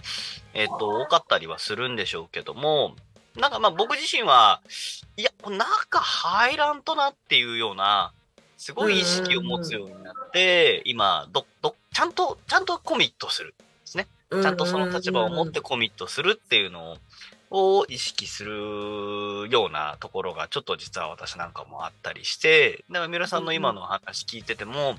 [0.55, 2.97] えっ、と、多かったりはするんでしょうけども、
[3.37, 4.61] なんかまあ僕自身は、
[5.17, 8.13] いや、中入らんとなっていうような、
[8.57, 13.55] すごい意識を持つようになって、今、ど、ど、ちゃんと、ちゃんとコミットする。
[13.87, 16.99] ちちゃんとその立場を持ってコミットするっていうの
[17.51, 24.97] を意識するようなところがちょっと実は私なんかもあったりして、だから三浦さんの今の話聞いてても、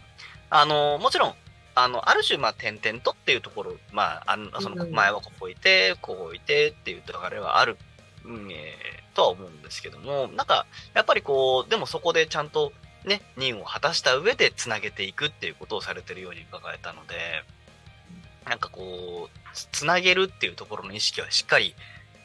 [0.50, 1.34] あの、もちろん、
[1.76, 7.78] あの、ある種、まあ、点々とっていうところ、まあ、あのそのうん前はここいて、ここいてっていう流れはある、
[8.26, 12.72] うんえーとは思うんですけども、なんか、やっぱりこう、でもそこでちゃんと
[13.06, 17.16] ね、任を果たした上でつなげていくっていうことをされてるように伺えたので、
[18.46, 21.76] なんかこう、つつなげるっていうところの意識はしっかり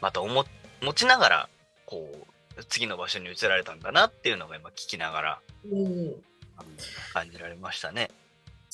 [0.01, 0.45] また思
[0.81, 1.49] 持ちながら、
[1.87, 2.27] こ
[2.59, 6.15] う、次の場所に移られたんだなっていうのが今聞きながらうん
[7.13, 8.11] 感じられましたね。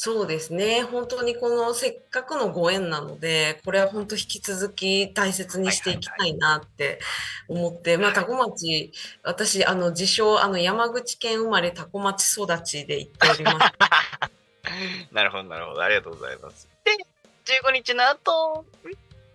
[0.01, 0.83] そうですね。
[0.83, 7.01] 本当にこのせっかくのご縁なので、これは本当引き続き大切にしていきたいなって
[7.49, 8.93] 思って、まあ、多古町、
[9.25, 13.59] 私、あの、自称、あの、山口県生まれ多古町育ちで行っております。
[15.11, 15.83] なるほど、なるほど。
[15.83, 16.69] ありがとうございます。
[16.85, 16.93] で、
[17.67, 18.65] 15日の後、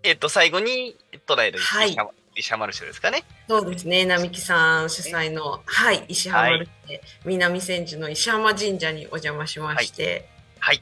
[0.02, 0.96] えっと、最後に、
[1.26, 3.26] 都内の石はい浜石浜ルシェですかね。
[3.50, 4.06] そうですね。
[4.06, 10.30] 並木さん主催の、はい、石浜ルシェ、南千住の石浜神社にお邪魔しまして、
[10.64, 10.82] はい。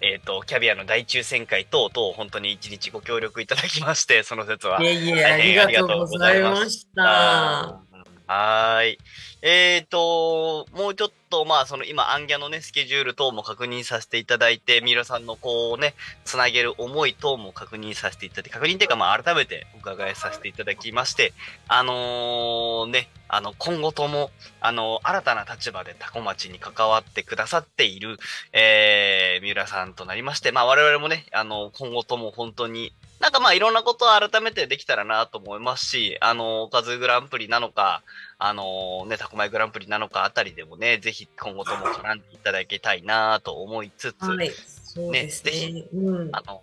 [0.00, 4.80] えっ、と、キャビアの大抽選会等々、本当に一日ご協力いただきまして、その説は。
[4.80, 7.80] いえいえ、ありがとうございました。
[8.28, 8.98] はい。
[9.40, 15.94] えっ、と、もうちょっと、まあ、その今、アンギャのね、スケジュール等も確認させていただいて、三浦さんのこうね、
[16.26, 21.32] つなげる思い等も確認させていただいて、確認というか、まあ、改めてお伺いさせていただきまして、
[21.68, 28.18] あのーね、あの、今後とも、あの新たな立場でタコ町に関わってくださっている、
[28.52, 38.02] えー、三浦さんとなりまして、まあ、我々もね、あの、今後とも本当に、なんかまあいろんなことを改めてできたらなと思いますし、あの、おかずグランプリなのか、
[38.38, 45.84] あのね、タコマイグランプリなのかあたりでもね、ぜひ今後とも絡んでいただきたいなと思いつつ、はい、そうですねぜね。
[45.94, 46.28] うん。
[46.32, 46.62] あの、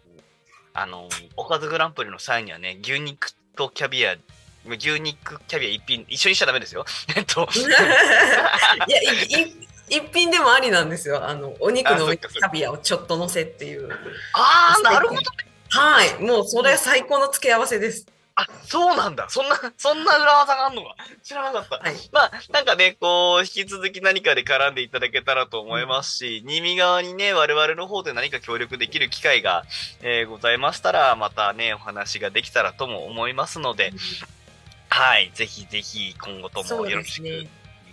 [0.74, 4.16] あの、おかずグランプリの際にはね、牛肉とキャビア、
[4.66, 6.86] 牛肉、キャビア一品、一緒にしちゃダメですよ。
[7.18, 7.48] えっと、
[8.88, 11.28] いや、いい一品でもありなんですよ。
[11.28, 13.92] あの、お肉のキャビアをちょっと乗せっていう。
[14.34, 15.22] ああ、なるほど。
[15.76, 16.24] はい。
[16.24, 18.06] もうそれ最高の付け合わせです。
[18.38, 19.28] あ、そうなんだ。
[19.30, 20.96] そんな、そんな裏技があるのか。
[21.24, 21.78] 知らなかった。
[21.78, 21.96] はい。
[22.12, 29.64] まあ、なんかね、こう、引き続き何かで絡んでいただけたらと思いますし、新見側にね、我々の方で何か協力できる機会が、
[30.02, 33.94] えーございましたら、またね、お話ができたらとも思いますので、
[34.90, 37.26] はい、ぜひぜひ今後ともよろしく。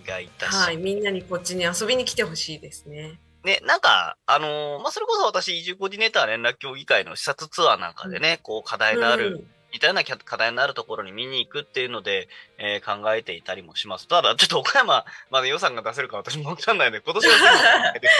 [0.05, 0.65] お願いいたします。
[0.67, 0.77] はい。
[0.77, 3.21] みんなにこっちに遊びに来てほしいですね。
[3.45, 12.29] ね、なんか、あのーまあ、それこそ私、移住コーディネーター連絡協議会の視察ツアーなんかでね、こう、課題のある、うん似たような課題のあるところに見に行くっていうので、
[12.59, 14.07] えー考えていたりもします。
[14.07, 18.15] ただ、ちょっと岡山まで予算が出せるか私もわかんないので、今年はそうなんです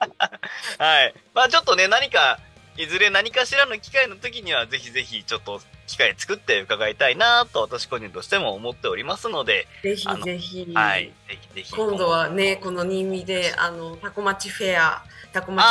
[0.00, 0.12] けど。
[0.84, 1.14] はい。
[1.32, 2.40] まあちょっとね、何か、
[2.78, 10.72] いずれ何かしらの機会の時には、ぜひぜひちょっと機会作って伺いたいなと私個人としても思っておりますので、ぜひぜひ。
[10.74, 11.06] はい。
[11.06, 11.74] ぜひぜひ。
[11.74, 15.02] 今度はね、この新見で、あの、タコ町フェア、
[15.32, 15.64] タコ町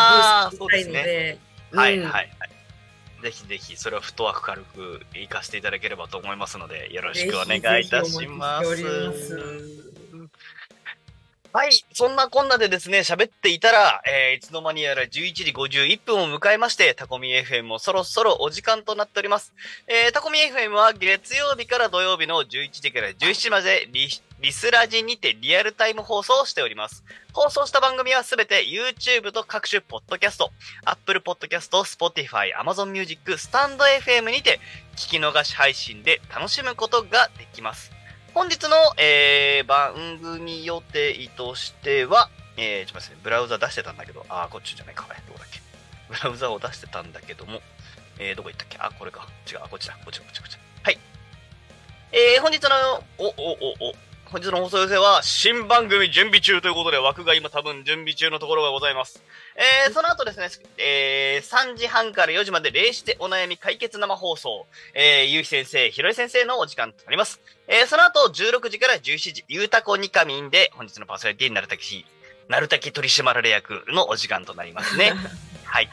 [0.51, 1.37] ブースしたいので、
[1.71, 2.31] はい、うんはい、はい。
[3.21, 8.69] ぜひぜひ、それはフットワーク軽く活かしていただければと思いますので、よろしくお願いいたします。
[8.69, 10.04] ぜひぜひ
[11.55, 19.53] はい、そんなこんなでですね、喋っていたら、えーいつの間にやら11時51分を迎えまして、タコミ FM もそろそろお時間となっております。
[19.87, 24.09] えータコミ FM は月曜日から土曜日の11時から17時までリ
[24.41, 27.05] リスラジにてリアルタイム放送しております。
[27.31, 30.51] 放送した番組はすべて YouTube と各種ポッドキャスト、
[30.83, 34.59] Apple Podcast、Spotify、Amazon Music、スタンド FM にて
[34.97, 37.94] 聞き逃し配信で楽しむことができます。
[38.35, 45.61] 本日の、えー番組予定としては、えー、ちょっと待ってね、ブラウザ出してたんだけど、あー、こっちじゃないか、これ、どこだっけ？
[46.09, 47.61] ブラウザを出してたんだけども、
[48.19, 48.77] えー、どこ行ったっけ？
[48.81, 49.25] あ、これか。
[49.49, 50.59] 違う、こっちだ、こっちだ、こっちだ、こっちだ。
[50.83, 50.99] はい。
[52.11, 53.95] えー、本日の、お、お、お、お、
[54.35, 59.23] 本日の放送寄せは、新番組準備中ということで、枠が今多分準備中のところがございます。
[59.55, 67.39] えー、その後ですね、えー、3時半から4時まで、霊視でお悩み解決生放送、えー、ゆうひ先生、ひろい先生のお時間となります。
[67.69, 72.05] えー、その後、16時から17時、ゆうたこにかみんで、本日のパーソナリティになるたき、
[72.49, 75.13] なるたき取締役のお時間となりますね。
[75.63, 75.89] はい。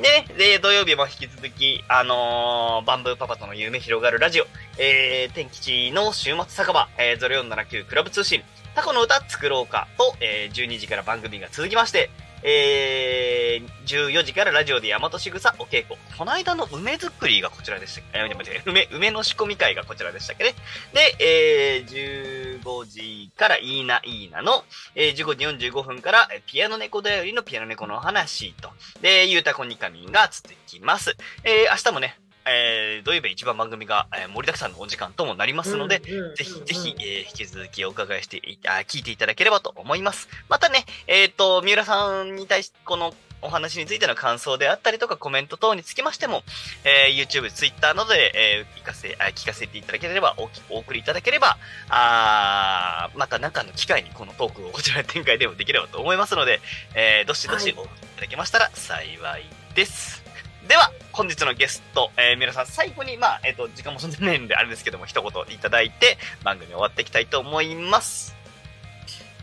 [0.00, 8.42] で、で、土曜日も引き続き、あのーバンブーパパとの夢広がるラジオ、えー、天吉の週末酒場、えー、0479クラブ通信、
[8.74, 12.10] タコの歌作ろうかと、えー、12時から番組が続きまして、
[12.46, 15.98] えー、14時からラジオで大和しぐさお稽古。
[16.18, 18.18] この間の梅作りがこちらでしたっけ？
[18.18, 20.54] えー、待って梅、梅の仕込み会がこちらでしたっけね？
[20.92, 24.62] で、えー、15時からいいないいなの、
[24.94, 28.68] えー、15時45分から、ピアノ猫だよりのピアノ猫の話と、
[29.00, 31.16] で、ゆうたこにかみんが続きます。
[31.44, 40.28] えー、明日もね、えー、土曜日一番番組が、えー盛りだくさんのお時間ともなりますので、ぜひぜひ、えー引き続きお伺いしていあ、聞いていただければと思います。
[40.48, 43.14] またね、えっ、と、三浦さんに対し、この
[43.44, 46.42] お話についての感想であったりとかコメント等につきましても、
[46.84, 56.60] えー YouTube、Twitter などで、えー聞かせあ聞かせていただければお、お送りいただければ、あーまた何かの機会にこのトークをこちらで展開でもできればと思いますので、
[56.94, 60.23] えーどしどしはいお送りいただけましたら幸いです。
[60.68, 68.34] では、本日のゲスト、えー、皆さん最後に、まあ、えっ、と、時間もそんなないんであれですけども、一言いただいて、番組終わっていきたいと思います。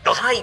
[0.04, 0.38] どうぞはい。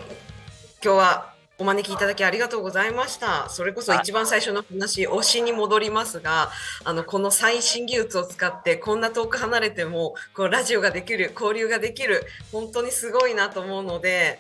[0.81, 3.49] 今日はお招きいただきありがとうございました。
[3.49, 6.51] それこそ一番最初の話、推しに戻りますが、
[6.85, 14.39] あの、この最新技術を使って、こんな遠く離れても、こう、ラジオができる、交流ができる、本当にすごいなと思うので、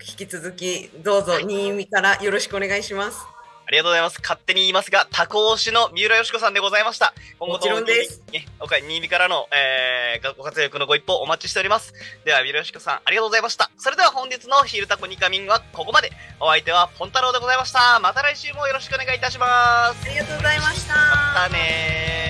[0.00, 3.31] 引き続き、どうぞ、新見からよろしくお願いします。
[3.72, 4.20] ありがとうございます。
[4.20, 7.14] 勝手に言いますが、タコ推しの三浦よしこさんでございました。
[7.38, 8.20] 今後とももちろんです。
[8.30, 11.94] ね、おか新見からの、えー、ご活躍のご一報お待ちしております。
[12.26, 13.70] では、三浦よしこさん、ありがとうございました。
[13.78, 16.12] それでは本日のヒルタコニカミングはここまで。
[16.38, 17.98] お相手はポン太郎でございました。
[18.00, 20.06] また来週もよろしくお願いいたします。
[20.06, 20.94] ありがとうございました。
[20.94, 22.28] またね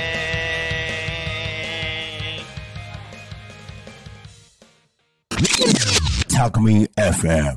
[6.30, 6.32] ー。
[6.32, 7.56] Talk Me FM.